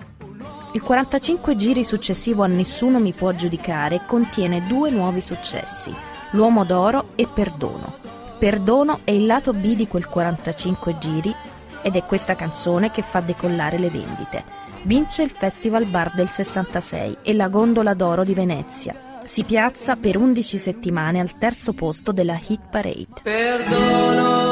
Il 0.73 0.83
45 0.83 1.55
giri 1.57 1.85
successivo 1.85 2.43
a 2.43 2.47
Nessuno 2.47 2.99
mi 2.99 3.13
può 3.13 3.31
giudicare 3.33 4.03
contiene 4.07 4.67
due 4.67 4.91
nuovi 4.91 5.21
successi, 5.21 5.95
L'uomo 6.33 6.65
d'oro 6.65 7.09
e 7.15 7.27
Perdono. 7.27 7.93
Perdono 8.39 9.01
è 9.05 9.11
il 9.11 9.27
lato 9.27 9.53
B 9.53 9.75
di 9.77 9.87
quel 9.87 10.07
45 10.07 10.97
giri 10.99 11.35
ed 11.83 11.95
è 11.95 12.05
questa 12.05 12.35
canzone 12.35 12.91
che 12.91 13.03
fa 13.03 13.21
decollare 13.21 13.79
le 13.79 13.91
vendite. 13.91 14.45
Vince 14.85 15.23
il 15.23 15.31
Festival 15.31 15.85
Bar 15.85 16.13
del 16.15 16.31
66 16.31 17.19
e 17.23 17.35
la 17.35 17.49
Gondola 17.49 17.95
d'Oro 17.95 18.25
di 18.25 18.35
Venezia, 18.35 18.95
si 19.25 19.45
piazza 19.45 19.97
per 19.97 20.17
11 20.17 20.59
settimane 20.59 21.21
al 21.21 21.37
terzo 21.39 21.73
posto 21.73 22.13
della 22.13 22.41
Hit 22.45 22.63
Parade. 22.71 23.21
Perdono, 23.23 23.77
perdono, 23.77 24.52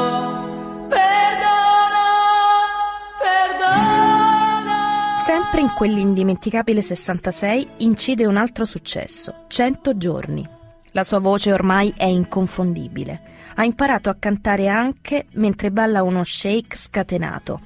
Sempre 5.61 5.85
in 5.85 5.93
quell'indimenticabile 5.93 6.81
66 6.81 7.67
incide 7.77 8.25
un 8.25 8.35
altro 8.35 8.65
successo, 8.65 9.43
100 9.47 9.95
giorni. 9.95 10.47
La 10.93 11.03
sua 11.03 11.19
voce 11.19 11.53
ormai 11.53 11.93
è 11.95 12.05
inconfondibile. 12.05 13.21
Ha 13.53 13.63
imparato 13.63 14.09
a 14.09 14.15
cantare 14.17 14.67
anche 14.67 15.25
mentre 15.33 15.69
balla 15.69 16.01
uno 16.01 16.23
shake 16.23 16.75
scatenato. 16.75 17.59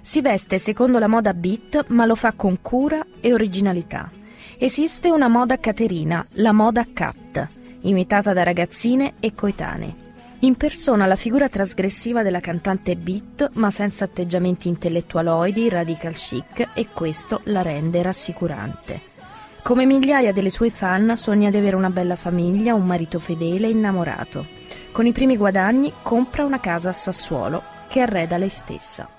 Si 0.00 0.20
veste 0.20 0.58
secondo 0.58 0.98
la 0.98 1.06
moda 1.06 1.34
beat, 1.34 1.84
ma 1.88 2.04
lo 2.04 2.16
fa 2.16 2.32
con 2.32 2.60
cura 2.60 3.06
e 3.20 3.32
originalità. 3.32 4.10
Esiste 4.58 5.08
una 5.10 5.28
moda 5.28 5.60
caterina, 5.60 6.24
la 6.32 6.52
moda 6.52 6.84
cat, 6.92 7.46
imitata 7.82 8.32
da 8.32 8.42
ragazzine 8.42 9.14
e 9.20 9.34
coetanee. 9.34 10.05
Impersona 10.40 11.06
la 11.06 11.16
figura 11.16 11.48
trasgressiva 11.48 12.22
della 12.22 12.40
cantante 12.40 12.94
beat, 12.94 13.52
ma 13.54 13.70
senza 13.70 14.04
atteggiamenti 14.04 14.68
intellettualoidi, 14.68 15.68
radical 15.70 16.12
chic, 16.12 16.68
e 16.74 16.88
questo 16.92 17.40
la 17.44 17.62
rende 17.62 18.02
rassicurante. 18.02 19.00
Come 19.62 19.86
migliaia 19.86 20.32
delle 20.32 20.50
sue 20.50 20.68
fan, 20.68 21.16
sogna 21.16 21.50
di 21.50 21.56
avere 21.56 21.76
una 21.76 21.90
bella 21.90 22.16
famiglia, 22.16 22.74
un 22.74 22.84
marito 22.84 23.18
fedele 23.18 23.66
e 23.66 23.70
innamorato. 23.70 24.46
Con 24.92 25.06
i 25.06 25.12
primi 25.12 25.38
guadagni 25.38 25.92
compra 26.02 26.44
una 26.44 26.60
casa 26.60 26.90
a 26.90 26.92
Sassuolo 26.92 27.62
che 27.88 28.00
arreda 28.00 28.36
lei 28.36 28.50
stessa. 28.50 29.15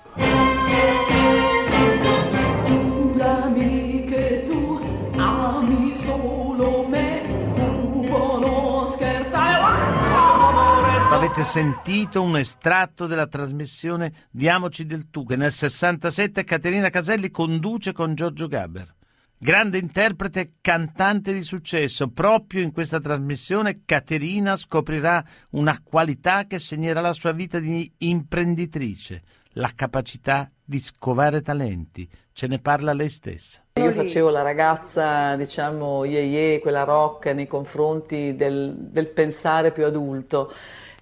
Avete 11.38 11.52
sentito 11.52 12.20
un 12.20 12.36
estratto 12.36 13.06
della 13.06 13.28
trasmissione 13.28 14.26
Diamoci 14.28 14.86
del 14.86 15.08
tu 15.08 15.24
che 15.24 15.36
nel 15.36 15.52
67 15.52 16.42
Caterina 16.42 16.90
Caselli 16.90 17.30
conduce 17.30 17.92
con 17.92 18.16
Giorgio 18.16 18.48
Gaber. 18.48 18.92
Grande 19.38 19.78
interprete 19.78 20.40
e 20.40 20.50
cantante 20.60 21.32
di 21.32 21.42
successo, 21.42 22.08
proprio 22.10 22.62
in 22.62 22.72
questa 22.72 22.98
trasmissione 22.98 23.82
Caterina 23.84 24.56
scoprirà 24.56 25.24
una 25.50 25.80
qualità 25.80 26.44
che 26.48 26.58
segnerà 26.58 27.00
la 27.00 27.12
sua 27.12 27.30
vita 27.30 27.60
di 27.60 27.88
imprenditrice, 27.98 29.22
la 29.52 29.70
capacità 29.76 30.50
di 30.64 30.80
scovare 30.80 31.40
talenti. 31.40 32.08
Ce 32.32 32.48
ne 32.48 32.58
parla 32.58 32.92
lei 32.92 33.08
stessa. 33.08 33.62
Io 33.74 33.92
facevo 33.92 34.28
la 34.30 34.42
ragazza, 34.42 35.36
diciamo, 35.36 36.04
ye 36.04 36.20
ye, 36.20 36.58
quella 36.58 36.82
rock 36.82 37.26
nei 37.26 37.46
confronti 37.46 38.34
del, 38.34 38.74
del 38.76 39.06
pensare 39.06 39.70
più 39.70 39.84
adulto. 39.84 40.52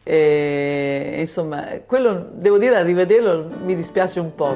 E, 0.08 1.16
insomma, 1.18 1.80
quello 1.84 2.28
devo 2.32 2.58
dire 2.58 2.76
a 2.76 2.82
rivederlo 2.82 3.50
mi 3.64 3.74
dispiace 3.74 4.20
un 4.20 4.36
po'. 4.36 4.54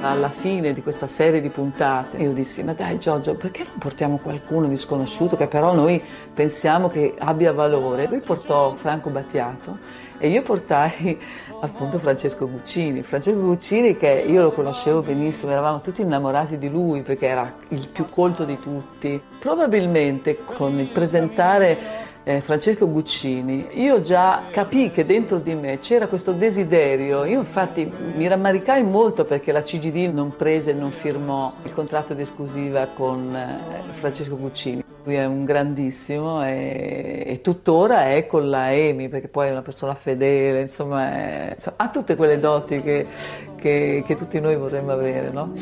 Alla 0.00 0.28
fine 0.28 0.72
di 0.72 0.82
questa 0.82 1.06
serie 1.06 1.40
di 1.40 1.50
puntate 1.50 2.16
io 2.16 2.32
dissi 2.32 2.64
ma 2.64 2.72
dai 2.74 2.98
Giorgio 2.98 3.36
perché 3.36 3.62
non 3.62 3.78
portiamo 3.78 4.18
qualcuno 4.18 4.66
di 4.66 4.76
sconosciuto 4.76 5.36
che 5.36 5.46
però 5.46 5.72
noi 5.72 6.02
pensiamo 6.34 6.88
che 6.88 7.14
abbia 7.16 7.52
valore? 7.52 8.08
Lui 8.08 8.20
portò 8.20 8.74
Franco 8.74 9.08
Battiato 9.10 9.78
e 10.18 10.28
io 10.28 10.42
portai 10.42 11.18
appunto 11.64 11.98
Francesco 11.98 12.48
Guccini. 12.48 13.02
Francesco 13.02 13.40
Guccini 13.40 13.96
che 13.96 14.24
io 14.26 14.42
lo 14.42 14.52
conoscevo 14.52 15.02
benissimo, 15.02 15.52
eravamo 15.52 15.80
tutti 15.80 16.02
innamorati 16.02 16.58
di 16.58 16.68
lui 16.68 17.02
perché 17.02 17.26
era 17.26 17.54
il 17.68 17.88
più 17.88 18.08
colto 18.08 18.44
di 18.44 18.58
tutti. 18.58 19.20
Probabilmente 19.38 20.44
con 20.44 20.78
il 20.78 20.88
presentare 20.88 22.12
eh, 22.24 22.40
Francesco 22.40 22.90
Guccini, 22.90 23.68
io 23.74 24.00
già 24.00 24.44
capii 24.50 24.90
che 24.90 25.04
dentro 25.04 25.38
di 25.38 25.54
me 25.54 25.78
c'era 25.78 26.08
questo 26.08 26.32
desiderio. 26.32 27.24
Io 27.26 27.38
infatti 27.38 27.84
mi 27.84 28.26
rammaricai 28.26 28.82
molto 28.82 29.24
perché 29.24 29.52
la 29.52 29.62
CGD 29.62 30.10
non 30.12 30.34
prese 30.34 30.70
e 30.70 30.74
non 30.74 30.90
firmò 30.90 31.52
il 31.62 31.72
contratto 31.74 32.14
di 32.14 32.22
esclusiva 32.22 32.88
con 32.94 33.36
eh, 33.36 33.92
Francesco 33.92 34.38
Guccini. 34.38 34.82
Lui 35.04 35.16
è 35.16 35.26
un 35.26 35.44
grandissimo 35.44 36.42
e, 36.42 37.24
e, 37.26 37.40
tuttora 37.42 38.08
è 38.08 38.26
con 38.26 38.48
la 38.48 38.72
EMI 38.72 39.10
perché 39.10 39.28
poi 39.28 39.48
è 39.48 39.50
una 39.50 39.60
persona 39.60 39.94
fedele, 39.94 40.62
insomma, 40.62 41.12
è, 41.12 41.52
insomma 41.54 41.76
ha 41.76 41.90
tutte 41.90 42.16
quelle 42.16 42.38
doti 42.38 42.80
che, 42.80 43.06
che, 43.54 44.02
che 44.06 44.14
tutti 44.14 44.40
noi 44.40 44.56
vorremmo 44.56 44.92
avere, 44.92 45.30
no? 45.30 45.52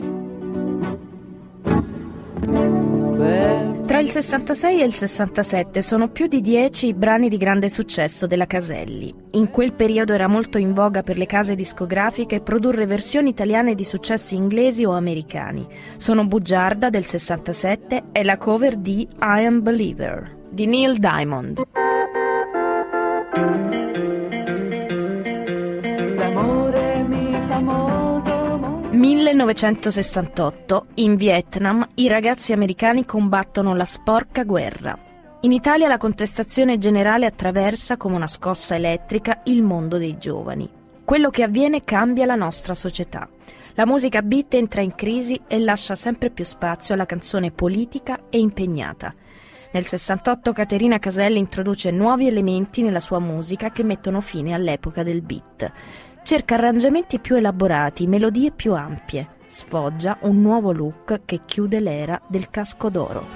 Tra 3.86 3.98
il 3.98 4.08
66 4.08 4.80
e 4.80 4.84
il 4.84 4.94
67 4.94 5.82
sono 5.82 6.08
più 6.08 6.26
di 6.26 6.40
dieci 6.40 6.88
i 6.88 6.94
brani 6.94 7.28
di 7.28 7.36
grande 7.36 7.68
successo 7.68 8.26
della 8.26 8.46
Caselli. 8.46 9.14
In 9.32 9.50
quel 9.50 9.72
periodo 9.72 10.12
era 10.12 10.28
molto 10.28 10.58
in 10.58 10.72
voga 10.72 11.02
per 11.02 11.18
le 11.18 11.26
case 11.26 11.54
discografiche 11.54 12.40
produrre 12.40 12.86
versioni 12.86 13.30
italiane 13.30 13.74
di 13.74 13.84
successi 13.84 14.34
inglesi 14.34 14.84
o 14.84 14.92
americani. 14.92 15.66
Sono 15.96 16.26
Bugiarda 16.26 16.90
del 16.90 17.04
67 17.04 18.04
e 18.12 18.24
la 18.24 18.38
cover 18.38 18.76
di 18.76 19.06
I 19.20 19.44
Am 19.44 19.62
Believer 19.62 20.40
di 20.52 20.66
Neil 20.66 20.98
Diamond. 20.98 21.62
1968, 29.02 30.86
in 30.94 31.16
Vietnam, 31.16 31.84
i 31.94 32.06
ragazzi 32.06 32.52
americani 32.52 33.04
combattono 33.04 33.74
la 33.74 33.84
sporca 33.84 34.44
guerra. 34.44 34.96
In 35.40 35.50
Italia 35.50 35.88
la 35.88 35.98
contestazione 35.98 36.78
generale 36.78 37.26
attraversa 37.26 37.96
come 37.96 38.14
una 38.14 38.28
scossa 38.28 38.76
elettrica 38.76 39.40
il 39.46 39.64
mondo 39.64 39.98
dei 39.98 40.18
giovani. 40.18 40.70
Quello 41.04 41.30
che 41.30 41.42
avviene 41.42 41.82
cambia 41.82 42.26
la 42.26 42.36
nostra 42.36 42.74
società. 42.74 43.28
La 43.74 43.86
musica 43.86 44.22
beat 44.22 44.54
entra 44.54 44.82
in 44.82 44.94
crisi 44.94 45.40
e 45.48 45.58
lascia 45.58 45.96
sempre 45.96 46.30
più 46.30 46.44
spazio 46.44 46.94
alla 46.94 47.04
canzone 47.04 47.50
politica 47.50 48.26
e 48.30 48.38
impegnata. 48.38 49.12
Nel 49.72 49.84
68 49.84 50.52
Caterina 50.52 51.00
Caselli 51.00 51.38
introduce 51.38 51.90
nuovi 51.90 52.28
elementi 52.28 52.82
nella 52.82 53.00
sua 53.00 53.18
musica 53.18 53.70
che 53.70 53.82
mettono 53.82 54.20
fine 54.20 54.54
all'epoca 54.54 55.02
del 55.02 55.22
beat. 55.22 55.72
Cerca 56.24 56.54
arrangiamenti 56.54 57.18
più 57.18 57.34
elaborati, 57.34 58.06
melodie 58.06 58.52
più 58.52 58.74
ampie. 58.74 59.40
Sfoggia 59.48 60.18
un 60.22 60.40
nuovo 60.40 60.72
look 60.72 61.22
che 61.24 61.40
chiude 61.44 61.80
l'era 61.80 62.20
del 62.28 62.48
casco 62.48 62.88
d'oro. 62.88 63.26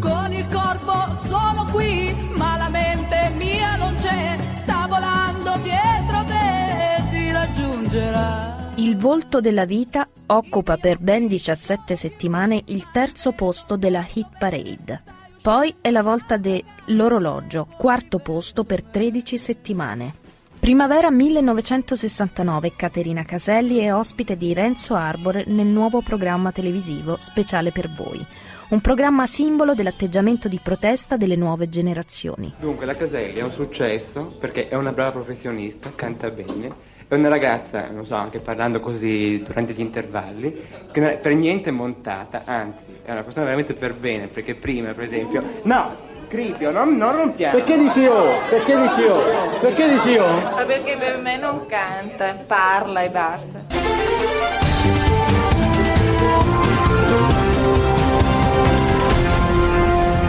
Con 0.00 0.32
il 0.32 0.46
corpo 0.48 1.14
sono 1.14 1.66
qui, 1.70 2.16
ma 2.34 2.56
la 2.56 2.68
mente 2.70 3.30
mia 3.36 3.76
non 3.76 3.94
c'è. 3.96 4.36
Sta 4.54 4.86
volando 4.88 5.58
dietro 5.62 6.24
te 6.26 6.96
e 6.96 7.08
ti 7.10 7.30
raggiungerà. 7.30 8.72
Il 8.76 8.96
volto 8.96 9.40
della 9.40 9.66
vita 9.66 10.08
occupa 10.26 10.78
per 10.78 10.98
ben 10.98 11.28
17 11.28 11.94
settimane 11.94 12.62
il 12.66 12.90
terzo 12.90 13.32
posto 13.32 13.76
della 13.76 14.04
hit 14.12 14.28
parade. 14.38 15.19
Poi 15.42 15.74
è 15.80 15.90
la 15.90 16.02
volta 16.02 16.36
dell'orologio, 16.36 17.66
quarto 17.78 18.18
posto 18.18 18.64
per 18.64 18.82
13 18.82 19.38
settimane. 19.38 20.12
Primavera 20.60 21.10
1969, 21.10 22.74
Caterina 22.76 23.24
Caselli 23.24 23.78
è 23.78 23.94
ospite 23.94 24.36
di 24.36 24.52
Renzo 24.52 24.94
Arbore 24.94 25.44
nel 25.46 25.64
nuovo 25.64 26.02
programma 26.02 26.52
televisivo 26.52 27.16
Speciale 27.18 27.72
per 27.72 27.88
voi, 27.88 28.22
un 28.68 28.82
programma 28.82 29.26
simbolo 29.26 29.72
dell'atteggiamento 29.72 30.46
di 30.46 30.60
protesta 30.62 31.16
delle 31.16 31.36
nuove 31.36 31.70
generazioni. 31.70 32.52
Dunque, 32.60 32.84
la 32.84 32.94
Caselli 32.94 33.38
è 33.38 33.42
un 33.42 33.52
successo 33.52 34.36
perché 34.38 34.68
è 34.68 34.74
una 34.74 34.92
brava 34.92 35.12
professionista, 35.12 35.90
canta 35.94 36.28
bene, 36.28 36.70
è 37.08 37.14
una 37.14 37.28
ragazza, 37.28 37.88
non 37.88 38.04
so, 38.04 38.14
anche 38.14 38.40
parlando 38.40 38.78
così 38.78 39.42
durante 39.42 39.72
gli 39.72 39.80
intervalli, 39.80 40.64
che 40.92 41.00
non 41.00 41.08
è 41.08 41.16
per 41.16 41.34
niente 41.34 41.70
montata, 41.70 42.42
anzi, 42.44 42.89
è 43.10 43.12
una 43.12 43.22
persona 43.22 43.44
veramente 43.46 43.74
per 43.74 43.94
bene, 43.94 44.28
perché 44.28 44.54
prima, 44.54 44.92
per 44.92 45.04
esempio... 45.04 45.42
No! 45.62 46.08
Cripio, 46.28 46.70
non, 46.70 46.96
non 46.96 47.16
rompiamo! 47.16 47.56
Perché 47.56 47.76
dici 47.76 48.06
oh? 48.06 48.38
Perché 48.48 48.76
dici 48.78 49.02
oh? 49.02 49.58
Perché 49.58 49.88
dici 49.88 50.16
oh? 50.16 50.40
Ma 50.42 50.64
perché 50.64 50.96
per 50.96 51.18
me 51.18 51.36
non 51.36 51.66
canta, 51.66 52.34
parla 52.46 53.02
e 53.02 53.08
basta. 53.08 53.64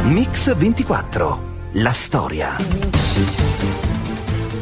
Mix 0.06 0.56
24. 0.56 1.42
La 1.74 1.92
storia. 1.92 3.51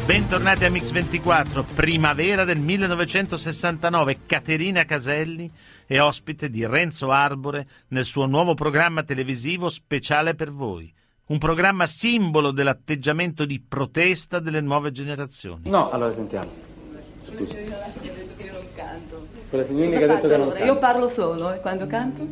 Bentornati 0.04 0.64
a 0.64 0.70
Mix24, 0.70 1.64
primavera 1.74 2.44
del 2.44 2.58
1969. 2.58 4.18
Caterina 4.26 4.84
Caselli 4.84 5.50
è 5.86 6.00
ospite 6.00 6.50
di 6.50 6.66
Renzo 6.66 7.10
Arbore 7.10 7.66
nel 7.88 8.04
suo 8.04 8.26
nuovo 8.26 8.54
programma 8.54 9.02
televisivo 9.02 9.68
speciale 9.68 10.34
per 10.34 10.50
voi. 10.50 10.92
Un 11.26 11.38
programma 11.38 11.86
simbolo 11.86 12.50
dell'atteggiamento 12.50 13.44
di 13.44 13.60
protesta 13.60 14.40
delle 14.40 14.60
nuove 14.60 14.90
generazioni. 14.90 15.70
No, 15.70 15.90
allora 15.90 16.12
sentiamo. 16.12 16.50
Scusa. 17.24 17.54
Quella 19.48 19.64
signorina 19.64 19.98
che 19.98 20.04
ha 20.04 20.06
detto 20.06 20.28
che 20.28 20.36
non 20.36 20.48
canta. 20.48 20.64
Io 20.64 20.78
parlo 20.78 21.08
solo 21.08 21.52
e 21.52 21.60
quando 21.60 21.86
canto? 21.86 22.26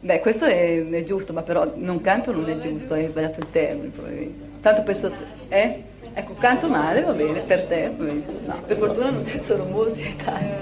Beh, 0.00 0.20
questo 0.20 0.44
è, 0.44 0.88
è 0.88 1.04
giusto, 1.04 1.32
ma 1.32 1.42
però 1.42 1.72
non 1.74 2.00
canto 2.00 2.30
non 2.30 2.48
è 2.48 2.56
giusto, 2.58 2.94
hai 2.94 3.08
sbagliato 3.08 3.40
il 3.40 3.50
termine 3.50 3.88
probabilmente. 3.88 4.60
Tanto 4.60 4.82
penso, 4.82 5.12
eh? 5.48 5.82
Ecco, 6.14 6.34
canto 6.38 6.68
male, 6.68 7.02
va 7.02 7.12
bene, 7.12 7.40
per 7.40 7.64
te, 7.64 7.92
bene. 7.96 8.22
No, 8.44 8.54
per 8.66 8.76
fortuna 8.76 9.10
non 9.10 9.24
ce 9.24 9.34
ne 9.34 9.40
sono 9.40 9.64
molti 9.64 10.00
in 10.02 10.08
Italia. 10.08 10.56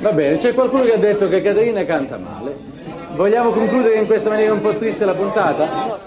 Va 0.00 0.12
bene, 0.12 0.36
c'è 0.36 0.52
qualcuno 0.54 0.82
che 0.84 0.94
ha 0.94 0.98
detto 0.98 1.28
che 1.28 1.40
Caterina 1.42 1.84
canta 1.84 2.18
male. 2.18 2.54
Vogliamo 3.14 3.50
concludere 3.50 3.96
in 3.96 4.06
questa 4.06 4.28
maniera 4.28 4.52
un 4.52 4.60
po' 4.60 4.76
triste 4.76 5.04
la 5.04 5.14
puntata? 5.14 5.98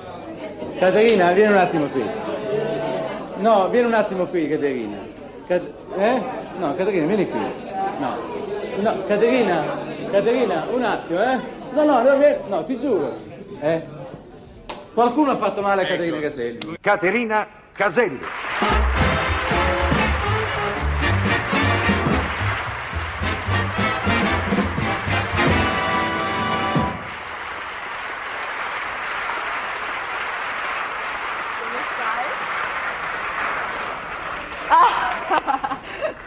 Caterina, 0.78 1.32
vieni 1.32 1.52
un 1.52 1.58
attimo 1.58 1.86
qui. 1.88 2.04
No, 3.38 3.70
vieni 3.70 3.88
un 3.88 3.94
attimo 3.94 4.26
qui, 4.28 4.48
Caterina. 4.48 4.98
Cat- 5.48 5.64
eh? 5.98 6.22
No, 6.60 6.76
Caterina, 6.76 7.06
vieni 7.08 7.28
qui. 7.30 7.40
No. 8.00 8.16
No, 8.82 9.06
Caterina, 9.08 9.64
Caterina, 10.10 10.66
un 10.72 10.84
attimo, 10.84 11.22
eh? 11.22 11.40
No, 11.74 11.84
no, 11.84 12.02
no, 12.04 12.18
no, 12.48 12.64
ti 12.66 12.80
giuro. 12.80 13.14
Eh? 13.60 13.82
Qualcuno 14.94 15.32
ha 15.32 15.38
fatto 15.38 15.62
male 15.62 15.84
a 15.84 15.86
Caterina 15.86 16.20
Caselli. 16.20 16.78
Caterina 16.80 17.48
Caselli. 17.74 18.20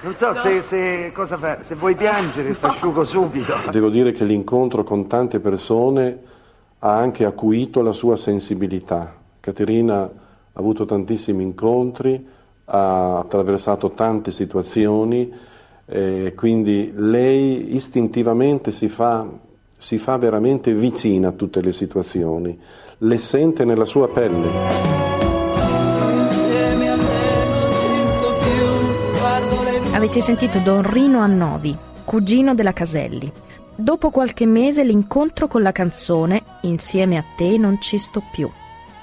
Non 0.04 0.14
so 0.16 0.34
se, 0.34 0.60
se- 0.60 1.12
cosa 1.14 1.38
fa, 1.38 1.62
se 1.62 1.76
vuoi 1.76 1.96
piangere 1.96 2.58
ti 2.58 2.66
asciugo 2.66 3.04
subito. 3.04 3.54
Devo 3.70 3.88
dire 3.88 4.12
che 4.12 4.24
l'incontro 4.24 4.84
con 4.84 5.06
tante 5.06 5.40
persone 5.40 6.18
ha 6.80 6.94
anche 6.94 7.24
acuito 7.24 7.80
la 7.80 7.94
sua 7.94 8.14
sensibilità. 8.16 9.16
Caterina 9.40 10.02
ha 10.02 10.10
avuto 10.52 10.84
tantissimi 10.84 11.42
incontri, 11.42 12.22
ha 12.66 13.18
attraversato 13.20 13.92
tante 13.92 14.30
situazioni, 14.30 15.32
e 15.86 16.34
quindi 16.36 16.92
lei 16.94 17.74
istintivamente 17.74 18.72
si 18.72 18.88
fa, 18.88 19.26
si 19.78 19.96
fa 19.96 20.18
veramente 20.18 20.74
vicina 20.74 21.28
a 21.28 21.32
tutte 21.32 21.62
le 21.62 21.72
situazioni, 21.72 22.58
le 22.98 23.18
sente 23.18 23.64
nella 23.64 23.86
sua 23.86 24.08
pelle. 24.08 25.12
Avete 30.04 30.20
sentito 30.20 30.58
Don 30.58 30.82
Rino 30.82 31.20
Annovi, 31.20 31.74
cugino 32.04 32.54
della 32.54 32.74
Caselli. 32.74 33.32
Dopo 33.74 34.10
qualche 34.10 34.44
mese 34.44 34.84
l'incontro 34.84 35.48
con 35.48 35.62
la 35.62 35.72
canzone 35.72 36.42
Insieme 36.64 37.16
a 37.16 37.24
te 37.34 37.56
non 37.56 37.80
ci 37.80 37.96
sto 37.96 38.22
più, 38.30 38.50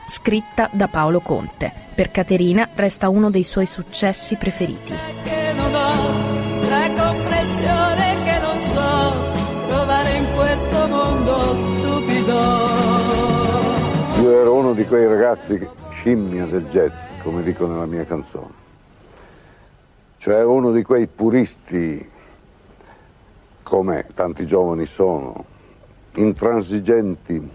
scritta 0.06 0.70
da 0.72 0.88
Paolo 0.90 1.20
Conte. 1.20 1.74
Per 1.96 2.12
Caterina 2.12 2.70
resta 2.76 3.10
uno 3.10 3.32
dei 3.32 3.44
suoi 3.44 3.66
successi 3.66 4.36
preferiti. 4.36 4.94
che 5.24 5.54
non 5.54 5.74
ho, 5.74 6.70
la 6.70 6.92
comprensione 6.96 8.24
che 8.24 8.40
non 8.40 8.62
so 8.62 9.70
trovare 9.70 10.14
in 10.18 10.26
questo 10.36 10.88
mondo 10.88 11.56
stupido. 11.56 12.70
Io 14.22 14.40
ero 14.40 14.54
uno 14.54 14.74
di 14.74 14.86
quei 14.86 15.08
ragazzi 15.08 15.58
che- 15.58 15.70
scimmia 15.90 16.46
del 16.46 16.66
jazz, 16.70 16.94
come 17.24 17.42
dico 17.42 17.66
nella 17.66 17.88
mia 17.88 18.06
canzone. 18.06 18.61
Cioè 20.22 20.44
uno 20.44 20.72
di 20.72 20.84
quei 20.84 21.08
puristi, 21.08 22.08
come 23.64 24.06
tanti 24.14 24.46
giovani 24.46 24.86
sono, 24.86 25.46
intransigenti. 26.14 27.52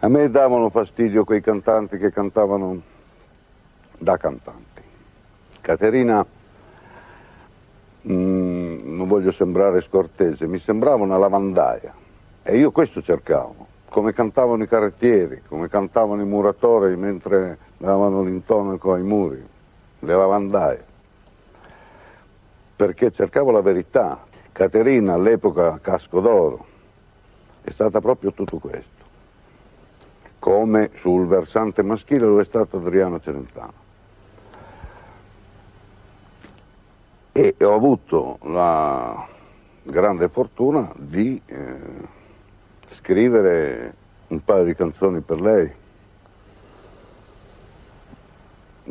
A 0.00 0.08
me 0.08 0.28
davano 0.28 0.68
fastidio 0.68 1.24
quei 1.24 1.40
cantanti 1.40 1.96
che 1.96 2.12
cantavano 2.12 2.82
da 3.96 4.18
cantanti. 4.18 4.82
Caterina, 5.62 6.22
mm, 8.06 8.94
non 8.94 9.08
voglio 9.08 9.30
sembrare 9.30 9.80
scortese, 9.80 10.46
mi 10.46 10.58
sembrava 10.58 11.02
una 11.02 11.16
lavandaia 11.16 11.94
e 12.42 12.58
io 12.58 12.72
questo 12.72 13.00
cercavo, 13.00 13.66
come 13.88 14.12
cantavano 14.12 14.62
i 14.64 14.68
carrettieri, 14.68 15.44
come 15.48 15.70
cantavano 15.70 16.20
i 16.20 16.26
muratori 16.26 16.94
mentre 16.94 17.56
davano 17.78 18.22
l'intonaco 18.22 18.92
ai 18.92 19.02
muri, 19.02 19.42
le 20.00 20.14
lavandaie, 20.14 20.90
perché 22.82 23.12
cercavo 23.12 23.52
la 23.52 23.60
verità. 23.60 24.26
Caterina 24.50 25.12
all'epoca 25.14 25.78
Casco 25.80 26.18
d'Oro 26.18 26.66
è 27.62 27.70
stata 27.70 28.00
proprio 28.00 28.32
tutto 28.32 28.58
questo, 28.58 29.04
come 30.40 30.90
sul 30.94 31.28
versante 31.28 31.84
maschile 31.84 32.26
lo 32.26 32.40
è 32.40 32.44
stato 32.44 32.78
Adriano 32.78 33.20
Celentano. 33.20 33.72
E 37.30 37.54
ho 37.60 37.72
avuto 37.72 38.38
la 38.42 39.28
grande 39.84 40.28
fortuna 40.28 40.92
di 40.96 41.40
eh, 41.46 41.76
scrivere 42.90 43.94
un 44.26 44.42
paio 44.42 44.64
di 44.64 44.74
canzoni 44.74 45.20
per 45.20 45.40
lei, 45.40 45.72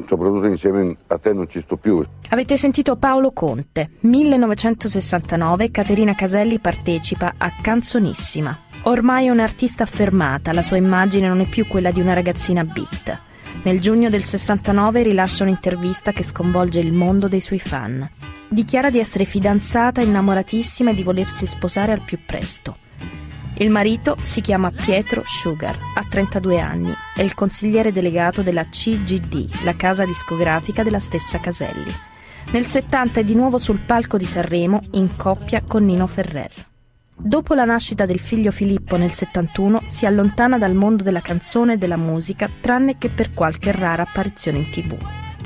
soprattutto 0.08 0.45
insieme 0.47 0.95
a 1.08 1.17
te 1.17 1.34
non 1.34 1.49
ci 1.49 1.62
sto 1.62 1.77
più. 1.77 2.04
Avete 2.30 2.58
sentito 2.58 2.95
Paolo 2.95 3.32
Conte. 3.32 3.91
1969 4.01 5.71
Caterina 5.71 6.15
Caselli 6.15 6.60
partecipa 6.60 7.34
a 7.38 7.51
Canzonissima. 7.62 8.58
Ormai 8.84 9.27
è 9.27 9.30
un'artista 9.30 9.84
affermata, 9.84 10.54
la 10.54 10.63
sua 10.63 10.77
immagine 10.77 11.27
non 11.27 11.39
è 11.39 11.47
più 11.47 11.67
quella 11.67 11.91
di 11.91 12.01
una 12.01 12.13
ragazzina 12.13 12.63
beat. 12.63 13.19
Nel 13.63 13.80
giugno 13.80 14.10
del 14.10 14.23
69 14.23 15.04
rilascia 15.04 15.43
un'intervista 15.43 16.12
che 16.12 16.23
sconvolge 16.23 16.80
il 16.80 16.91
mondo 16.91 17.27
dei 17.27 17.41
suoi 17.41 17.60
fan. 17.60 18.10
Dichiara 18.49 18.89
di 18.89 18.99
essere 18.99 19.25
fidanzata, 19.25 20.01
innamoratissima 20.01 20.89
e 20.89 20.93
di 20.95 21.04
volersi 21.04 21.45
sposare 21.45 21.91
al 21.91 22.01
più 22.01 22.17
presto. 22.25 22.77
Il 23.62 23.69
marito 23.69 24.17
si 24.24 24.41
chiama 24.41 24.71
Pietro 24.71 25.21
Sugar, 25.24 25.78
ha 25.93 26.04
32 26.10 26.60
anni, 26.60 26.91
è 27.13 27.21
il 27.21 27.36
consigliere 27.36 27.91
delegato 27.91 28.41
della 28.41 28.65
CGD, 28.65 29.62
la 29.63 29.76
casa 29.76 30.04
discografica 30.04 30.82
della 30.82 30.97
stessa 30.97 31.39
Caselli. 31.39 31.93
Nel 32.54 32.65
70 32.65 33.19
è 33.19 33.24
di 33.24 33.36
nuovo 33.36 33.60
sul 33.60 33.78
palco 33.78 34.17
di 34.17 34.26
Sanremo 34.26 34.80
in 34.93 35.15
coppia 35.15 35.62
con 35.62 35.86
Nino 35.86 36.08
Ferrer. 36.08 36.52
Dopo 37.15 37.54
la 37.54 37.65
nascita 37.65 38.08
del 38.08 38.19
figlio 38.19 38.50
Filippo 38.50 38.97
nel 38.97 39.13
71 39.13 39.84
si 39.86 40.08
allontana 40.08 40.58
dal 40.58 40.74
mondo 40.74 41.04
della 41.04 41.21
canzone 41.21 41.74
e 41.74 41.78
della 41.78 41.97
musica 41.97 42.50
tranne 42.62 42.97
che 42.97 43.12
per 43.12 43.32
qualche 43.32 43.71
rara 43.71 44.02
apparizione 44.02 44.58
in 44.58 44.71
tv. 44.71 44.97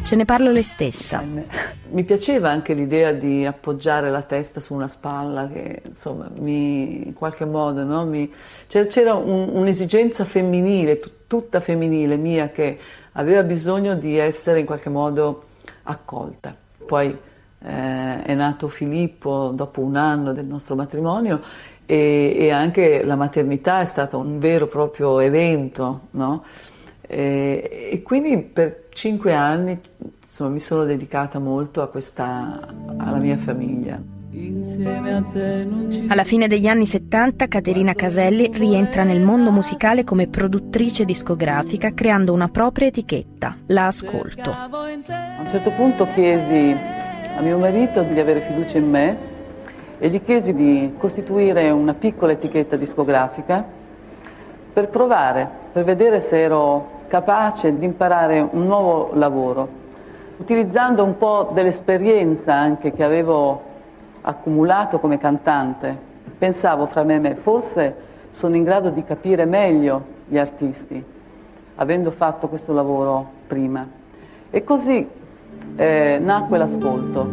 Ce 0.05 0.15
ne 0.15 0.25
parla 0.25 0.51
lei 0.51 0.61
stessa. 0.61 1.23
Mi 1.89 2.03
piaceva 2.03 2.51
anche 2.51 2.75
l'idea 2.75 3.11
di 3.11 3.43
appoggiare 3.43 4.11
la 4.11 4.21
testa 4.21 4.59
su 4.59 4.75
una 4.75 4.87
spalla 4.87 5.47
che 5.47 5.81
insomma 5.83 6.29
mi, 6.41 7.07
in 7.07 7.13
qualche 7.13 7.43
modo 7.45 7.83
no, 7.83 8.05
mi, 8.05 8.31
c'era, 8.67 8.85
c'era 8.85 9.13
un- 9.15 9.49
un'esigenza 9.51 10.23
femminile, 10.23 10.99
tu- 10.99 11.09
tutta 11.25 11.59
femminile 11.59 12.17
mia 12.17 12.49
che 12.49 12.77
aveva 13.13 13.41
bisogno 13.41 13.95
di 13.95 14.15
essere 14.15 14.59
in 14.59 14.67
qualche 14.67 14.89
modo 14.89 15.45
accolta. 15.83 16.55
Poi 16.85 17.07
eh, 17.63 18.21
è 18.21 18.33
nato 18.35 18.67
Filippo 18.67 19.51
dopo 19.55 19.81
un 19.81 19.95
anno 19.95 20.33
del 20.33 20.45
nostro 20.45 20.75
matrimonio 20.75 21.41
e, 21.83 22.35
e 22.37 22.51
anche 22.51 23.03
la 23.03 23.15
maternità 23.15 23.81
è 23.81 23.85
stato 23.85 24.19
un 24.19 24.37
vero 24.37 24.65
e 24.65 24.67
proprio 24.67 25.17
evento, 25.19 26.01
no? 26.11 26.43
E, 27.07 27.89
e 27.91 28.01
quindi 28.01 28.37
per 28.37 28.87
cinque 28.89 29.33
anni 29.33 29.79
insomma, 30.21 30.49
mi 30.49 30.59
sono 30.59 30.83
dedicata 30.83 31.39
molto 31.39 31.81
a 31.81 31.87
questa, 31.87 32.59
alla 32.97 33.17
mia 33.17 33.37
famiglia. 33.37 34.01
Alla 36.07 36.25
fine 36.25 36.49
degli 36.49 36.67
anni 36.67 36.85
70 36.85 37.47
Caterina 37.47 37.93
Caselli 37.93 38.51
rientra 38.53 39.03
nel 39.03 39.21
mondo 39.21 39.49
musicale 39.49 40.03
come 40.03 40.27
produttrice 40.27 41.05
discografica 41.05 41.93
creando 41.93 42.33
una 42.33 42.49
propria 42.49 42.87
etichetta, 42.87 43.55
La 43.67 43.87
Ascolto. 43.87 44.51
A 44.51 44.67
un 45.39 45.47
certo 45.47 45.69
punto 45.69 46.05
chiesi 46.13 46.75
a 47.37 47.39
mio 47.41 47.57
marito 47.57 48.03
di 48.03 48.19
avere 48.19 48.41
fiducia 48.41 48.77
in 48.77 48.89
me 48.89 49.17
e 49.99 50.09
gli 50.09 50.21
chiesi 50.21 50.53
di 50.53 50.91
costituire 50.97 51.69
una 51.69 51.93
piccola 51.93 52.33
etichetta 52.33 52.75
discografica 52.75 53.65
per 54.73 54.89
provare, 54.89 55.49
per 55.71 55.85
vedere 55.85 56.19
se 56.19 56.41
ero 56.41 56.94
capace 57.07 57.77
di 57.77 57.85
imparare 57.85 58.39
un 58.39 58.65
nuovo 58.65 59.11
lavoro, 59.13 59.67
utilizzando 60.37 61.03
un 61.03 61.17
po' 61.17 61.51
dell'esperienza 61.53 62.53
anche 62.53 62.91
che 62.91 63.03
avevo 63.03 63.61
accumulato 64.21 64.99
come 64.99 65.17
cantante. 65.17 66.13
Pensavo 66.37 66.85
fra 66.85 67.03
me 67.03 67.15
e 67.15 67.19
me, 67.19 67.35
forse 67.35 67.95
sono 68.31 68.55
in 68.55 68.63
grado 68.63 68.89
di 68.89 69.03
capire 69.03 69.45
meglio 69.45 70.13
gli 70.27 70.37
artisti, 70.37 71.03
avendo 71.75 72.11
fatto 72.11 72.49
questo 72.49 72.73
lavoro 72.73 73.29
prima. 73.47 73.87
E 74.49 74.63
così 74.63 75.07
eh, 75.75 76.17
nacque 76.19 76.57
l'ascolto. 76.57 77.25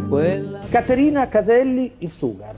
Caterina 0.70 1.28
Caselli, 1.28 1.94
il 1.98 2.10
Sugar. 2.10 2.54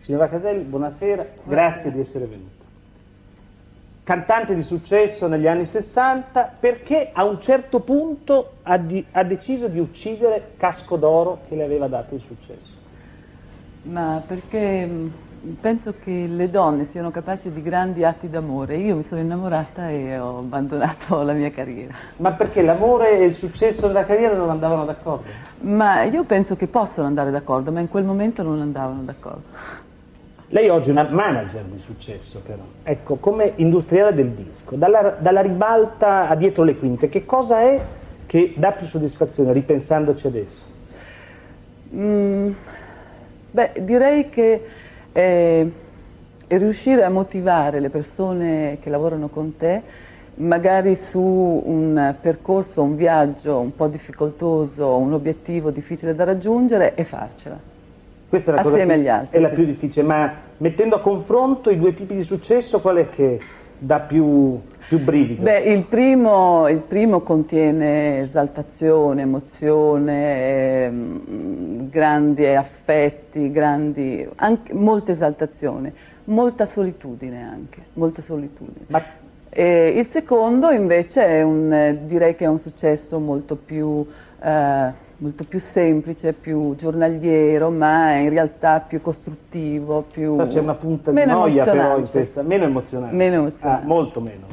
Signora 0.00 0.28
Caselli, 0.28 0.62
buonasera, 0.64 1.26
grazie 1.44 1.92
di 1.92 2.00
essere 2.00 2.26
venuta. 2.26 2.59
Cantante 4.02 4.54
di 4.54 4.62
successo 4.62 5.26
negli 5.26 5.46
anni 5.46 5.66
60 5.66 6.44
perché 6.58 7.10
a 7.12 7.24
un 7.24 7.40
certo 7.40 7.80
punto 7.80 8.60
ha, 8.62 8.76
di- 8.78 9.06
ha 9.12 9.22
deciso 9.24 9.68
di 9.68 9.78
uccidere 9.78 10.54
Casco 10.56 10.96
d'Oro 10.96 11.42
che 11.46 11.54
le 11.56 11.64
aveva 11.64 11.88
dato 11.88 12.14
il 12.14 12.20
successo. 12.20 12.78
Ma 13.82 14.22
perché 14.26 14.84
mh, 14.86 15.54
penso 15.60 15.98
che 15.98 16.26
le 16.26 16.50
donne 16.50 16.84
siano 16.84 17.10
capaci 17.10 17.50
di 17.52 17.62
grandi 17.62 18.04
atti 18.04 18.28
d'amore. 18.28 18.76
Io 18.76 18.96
mi 18.96 19.02
sono 19.02 19.20
innamorata 19.20 19.88
e 19.90 20.18
ho 20.18 20.38
abbandonato 20.38 21.22
la 21.22 21.32
mia 21.32 21.50
carriera. 21.50 21.94
Ma 22.18 22.34
perché 22.34 22.62
l'amore 22.62 23.18
e 23.18 23.24
il 23.24 23.34
successo 23.34 23.88
della 23.88 24.04
carriera 24.04 24.36
non 24.36 24.48
andavano 24.48 24.84
d'accordo? 24.84 25.40
Ma 25.62 26.02
io 26.04 26.24
penso 26.24 26.56
che 26.56 26.68
possono 26.68 27.06
andare 27.06 27.30
d'accordo, 27.30 27.70
ma 27.72 27.80
in 27.80 27.88
quel 27.88 28.04
momento 28.04 28.42
non 28.42 28.60
andavano 28.60 29.02
d'accordo. 29.02 29.48
Lei 30.52 30.68
oggi 30.68 30.88
è 30.88 30.92
una 30.92 31.06
manager 31.08 31.62
di 31.62 31.78
successo 31.78 32.40
però, 32.44 32.62
ecco, 32.82 33.16
come 33.16 33.52
industriale 33.56 34.12
del 34.12 34.30
disco, 34.30 34.74
dalla, 34.74 35.16
dalla 35.20 35.42
ribalta 35.42 36.28
a 36.28 36.34
dietro 36.34 36.64
le 36.64 36.74
quinte, 36.74 37.08
che 37.08 37.24
cosa 37.24 37.60
è 37.60 37.80
che 38.26 38.54
dà 38.56 38.72
più 38.72 38.84
soddisfazione 38.86 39.52
ripensandoci 39.52 40.26
adesso? 40.26 40.62
Mm, 41.94 42.50
beh, 43.52 43.72
direi 43.82 44.28
che 44.28 44.66
eh, 45.12 45.72
riuscire 46.48 47.04
a 47.04 47.10
motivare 47.10 47.78
le 47.78 47.90
persone 47.90 48.78
che 48.80 48.90
lavorano 48.90 49.28
con 49.28 49.56
te, 49.56 49.82
magari 50.34 50.96
su 50.96 51.20
un 51.20 52.16
percorso, 52.20 52.82
un 52.82 52.96
viaggio 52.96 53.56
un 53.56 53.72
po' 53.76 53.86
difficoltoso, 53.86 54.96
un 54.96 55.12
obiettivo 55.12 55.70
difficile 55.70 56.12
da 56.12 56.24
raggiungere 56.24 56.96
e 56.96 57.04
farcela. 57.04 57.69
Questa 58.30 58.52
è 58.52 58.54
la 58.54 58.62
cosa 58.62 58.74
Assieme 58.76 58.92
più- 58.94 59.02
agli 59.02 59.08
altri, 59.08 59.36
È 59.36 59.40
la 59.40 59.48
sì. 59.48 59.54
più 59.56 59.64
difficile, 59.64 60.06
ma 60.06 60.32
mettendo 60.58 60.94
a 60.94 61.00
confronto 61.00 61.68
i 61.68 61.76
due 61.76 61.92
tipi 61.94 62.14
di 62.14 62.22
successo, 62.22 62.80
qual 62.80 62.98
è 62.98 63.10
che 63.10 63.40
dà 63.76 63.98
più, 63.98 64.56
più 64.86 65.00
brivido? 65.00 65.42
Beh, 65.42 65.62
il 65.62 65.84
primo, 65.86 66.68
il 66.68 66.78
primo 66.78 67.22
contiene 67.22 68.20
esaltazione, 68.20 69.22
emozione, 69.22 70.84
ehm, 70.84 71.88
grandi 71.90 72.46
affetti, 72.46 73.50
grandi, 73.50 74.28
anche, 74.36 74.74
molta 74.74 75.10
esaltazione, 75.10 75.92
molta 76.26 76.66
solitudine 76.66 77.42
anche, 77.42 77.80
molta 77.94 78.22
solitudine. 78.22 78.86
E 79.48 79.88
il 79.88 80.06
secondo 80.06 80.70
invece 80.70 81.26
è 81.26 81.42
un, 81.42 81.72
eh, 81.72 81.98
direi 82.06 82.36
che 82.36 82.44
è 82.44 82.48
un 82.48 82.60
successo 82.60 83.18
molto 83.18 83.56
più, 83.56 84.06
eh, 84.40 85.08
molto 85.20 85.44
più 85.44 85.60
semplice, 85.60 86.32
più 86.32 86.74
giornaliero, 86.76 87.70
ma 87.70 88.16
in 88.16 88.30
realtà 88.30 88.80
più 88.80 89.00
costruttivo, 89.00 90.06
più... 90.10 90.36
Però 90.36 90.48
c'è 90.48 90.60
una 90.60 90.74
punta 90.74 91.10
di 91.10 91.16
meno 91.16 91.32
noia 91.32 91.64
però 91.64 91.98
in 91.98 92.08
questa, 92.08 92.42
meno 92.42 92.64
emozionante. 92.64 93.16
Meno 93.16 93.34
emozionante. 93.36 93.84
Ah, 93.84 93.86
molto 93.86 94.20
meno. 94.20 94.46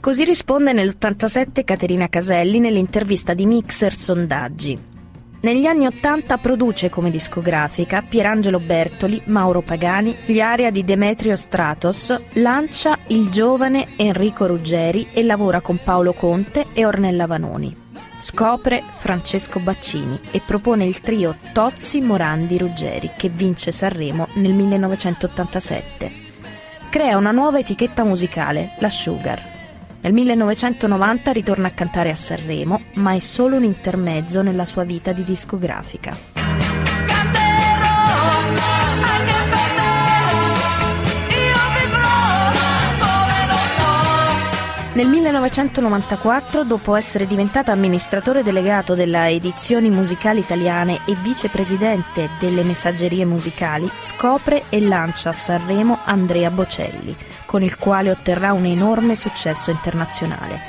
Così 0.00 0.24
risponde 0.24 0.72
nell'87 0.72 1.64
Caterina 1.64 2.08
Caselli 2.08 2.58
nell'intervista 2.58 3.34
di 3.34 3.46
Mixer 3.46 3.92
Sondaggi. 3.92 4.92
Negli 5.40 5.66
anni 5.66 5.84
80 5.84 6.38
produce 6.38 6.88
come 6.88 7.10
discografica 7.10 8.02
Pierangelo 8.06 8.60
Bertoli, 8.60 9.20
Mauro 9.26 9.60
Pagani, 9.60 10.16
gli 10.24 10.40
aria 10.40 10.70
di 10.70 10.84
Demetrio 10.84 11.36
Stratos, 11.36 12.18
lancia 12.36 12.98
il 13.08 13.28
giovane 13.28 13.88
Enrico 13.98 14.46
Ruggeri 14.46 15.08
e 15.12 15.22
lavora 15.22 15.60
con 15.60 15.78
Paolo 15.84 16.14
Conte 16.14 16.68
e 16.72 16.86
Ornella 16.86 17.26
Vanoni. 17.26 17.83
Scopre 18.16 18.82
Francesco 18.96 19.58
Baccini 19.58 20.18
e 20.30 20.40
propone 20.40 20.84
il 20.84 21.00
trio 21.00 21.34
Tozzi 21.52 22.00
Morandi 22.00 22.56
Ruggeri 22.56 23.10
che 23.16 23.28
vince 23.28 23.72
Sanremo 23.72 24.28
nel 24.34 24.52
1987. 24.52 26.12
Crea 26.90 27.16
una 27.16 27.32
nuova 27.32 27.58
etichetta 27.58 28.04
musicale, 28.04 28.76
la 28.78 28.90
Sugar. 28.90 29.52
Nel 30.00 30.12
1990 30.12 31.32
ritorna 31.32 31.68
a 31.68 31.72
cantare 31.72 32.10
a 32.10 32.14
Sanremo, 32.14 32.80
ma 32.94 33.14
è 33.14 33.20
solo 33.20 33.56
un 33.56 33.64
intermezzo 33.64 34.42
nella 34.42 34.64
sua 34.64 34.84
vita 34.84 35.12
di 35.12 35.24
discografica. 35.24 36.43
Nel 44.94 45.08
1994, 45.08 46.62
dopo 46.62 46.94
essere 46.94 47.26
diventata 47.26 47.72
amministratore 47.72 48.44
delegato 48.44 48.94
della 48.94 49.28
Edizioni 49.28 49.90
Musicali 49.90 50.38
Italiane 50.38 51.00
e 51.04 51.16
vicepresidente 51.16 52.30
delle 52.38 52.62
Messaggerie 52.62 53.24
Musicali, 53.24 53.90
scopre 53.98 54.66
e 54.68 54.80
lancia 54.80 55.30
a 55.30 55.32
Sanremo 55.32 55.98
Andrea 56.04 56.48
Bocelli, 56.52 57.16
con 57.44 57.64
il 57.64 57.76
quale 57.76 58.10
otterrà 58.10 58.52
un 58.52 58.66
enorme 58.66 59.16
successo 59.16 59.72
internazionale. 59.72 60.60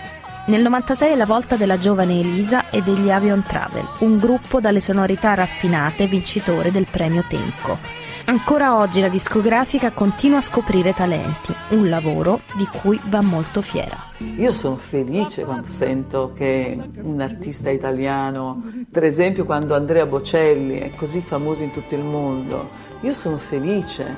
Nel 0.48 0.64
96 0.64 1.12
è 1.12 1.16
la 1.16 1.28
volta 1.28 1.56
della 1.56 1.78
giovane 1.78 2.20
Elisa 2.20 2.72
e 2.72 2.82
degli 2.82 3.12
Avion 3.12 3.44
Travel, 3.44 3.88
un 4.00 4.18
gruppo 4.18 4.60
dalle 4.60 4.80
sonorità 4.80 5.36
raffinate 5.36 6.08
vincitore 6.08 6.72
del 6.72 6.88
premio 6.90 7.24
Tenco. 7.30 8.05
Ancora 8.28 8.78
oggi 8.78 9.02
la 9.02 9.08
discografica 9.08 9.92
continua 9.92 10.38
a 10.40 10.42
scoprire 10.42 10.94
talenti, 10.94 11.54
un 11.70 11.90
lavoro 11.90 12.42
di 12.56 12.66
cui 12.66 13.00
va 13.06 13.22
molto 13.22 13.62
fiera. 13.62 13.96
Io 14.38 14.52
sono 14.52 14.78
felice 14.78 15.44
quando 15.46 15.68
sento 15.68 16.32
che 16.34 16.76
un 17.04 17.22
artista 17.22 17.70
italiano, 17.70 18.64
per 18.90 19.04
esempio 19.04 19.46
quando 19.46 19.76
Andrea 19.76 20.08
Bocelli 20.08 20.80
è 20.80 20.90
così 20.96 21.22
famoso 21.22 21.62
in 21.62 21.72
tutto 21.72 21.94
il 21.94 22.04
mondo, 22.04 22.70
io 23.02 23.14
sono 23.14 23.38
felice 23.38 24.18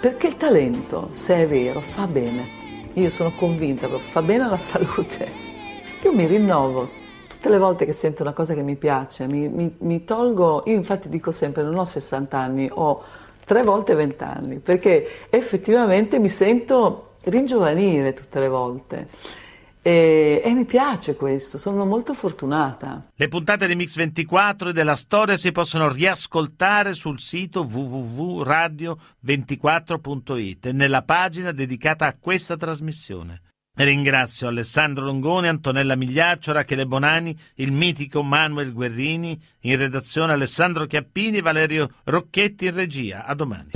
perché 0.00 0.28
il 0.28 0.36
talento, 0.38 1.08
se 1.12 1.34
è 1.42 1.46
vero, 1.46 1.80
fa 1.80 2.06
bene. 2.06 2.62
Io 2.94 3.10
sono 3.10 3.32
convinta 3.36 3.88
proprio, 3.88 4.08
fa 4.08 4.22
bene 4.22 4.44
alla 4.44 4.56
salute. 4.58 5.30
Io 6.02 6.12
mi 6.12 6.24
rinnovo 6.26 6.88
tutte 7.28 7.50
le 7.50 7.58
volte 7.58 7.84
che 7.84 7.92
sento 7.92 8.22
una 8.22 8.32
cosa 8.32 8.54
che 8.54 8.62
mi 8.62 8.76
piace, 8.76 9.26
mi, 9.26 9.48
mi- 9.48 9.74
mi 9.80 10.04
tolgo, 10.04 10.62
io 10.66 10.74
infatti 10.74 11.10
dico 11.10 11.30
sempre 11.30 11.62
non 11.62 11.76
ho 11.76 11.84
60 11.84 12.38
anni, 12.38 12.70
ho 12.72 13.02
tre 13.44 13.62
volte 13.62 13.94
20 13.94 14.22
anni, 14.22 14.58
perché 14.58 15.28
effettivamente 15.30 16.18
mi 16.18 16.28
sento 16.28 17.16
ringiovanire 17.24 18.12
tutte 18.12 18.40
le 18.40 18.48
volte. 18.48 19.08
E, 19.86 20.40
e 20.42 20.54
mi 20.54 20.64
piace 20.64 21.14
questo, 21.14 21.58
sono 21.58 21.84
molto 21.84 22.14
fortunata. 22.14 23.10
Le 23.14 23.28
puntate 23.28 23.66
di 23.66 23.74
Mix 23.74 23.96
24 23.96 24.70
e 24.70 24.72
della 24.72 24.96
storia 24.96 25.36
si 25.36 25.52
possono 25.52 25.92
riascoltare 25.92 26.94
sul 26.94 27.20
sito 27.20 27.68
www.radio24.it 27.70 30.66
e 30.66 30.72
nella 30.72 31.02
pagina 31.02 31.52
dedicata 31.52 32.06
a 32.06 32.16
questa 32.18 32.56
trasmissione. 32.56 33.42
Ringrazio 33.76 34.46
Alessandro 34.46 35.04
Longone, 35.04 35.48
Antonella 35.48 35.96
Migliaccio, 35.96 36.52
Rachele 36.52 36.86
Bonani, 36.86 37.36
il 37.54 37.72
mitico 37.72 38.22
Manuel 38.22 38.72
Guerrini, 38.72 39.40
in 39.62 39.76
redazione 39.76 40.32
Alessandro 40.32 40.86
Chiappini 40.86 41.40
Valerio 41.40 41.90
Rocchetti 42.04 42.66
in 42.66 42.74
regia. 42.74 43.24
A 43.24 43.34
domani. 43.34 43.70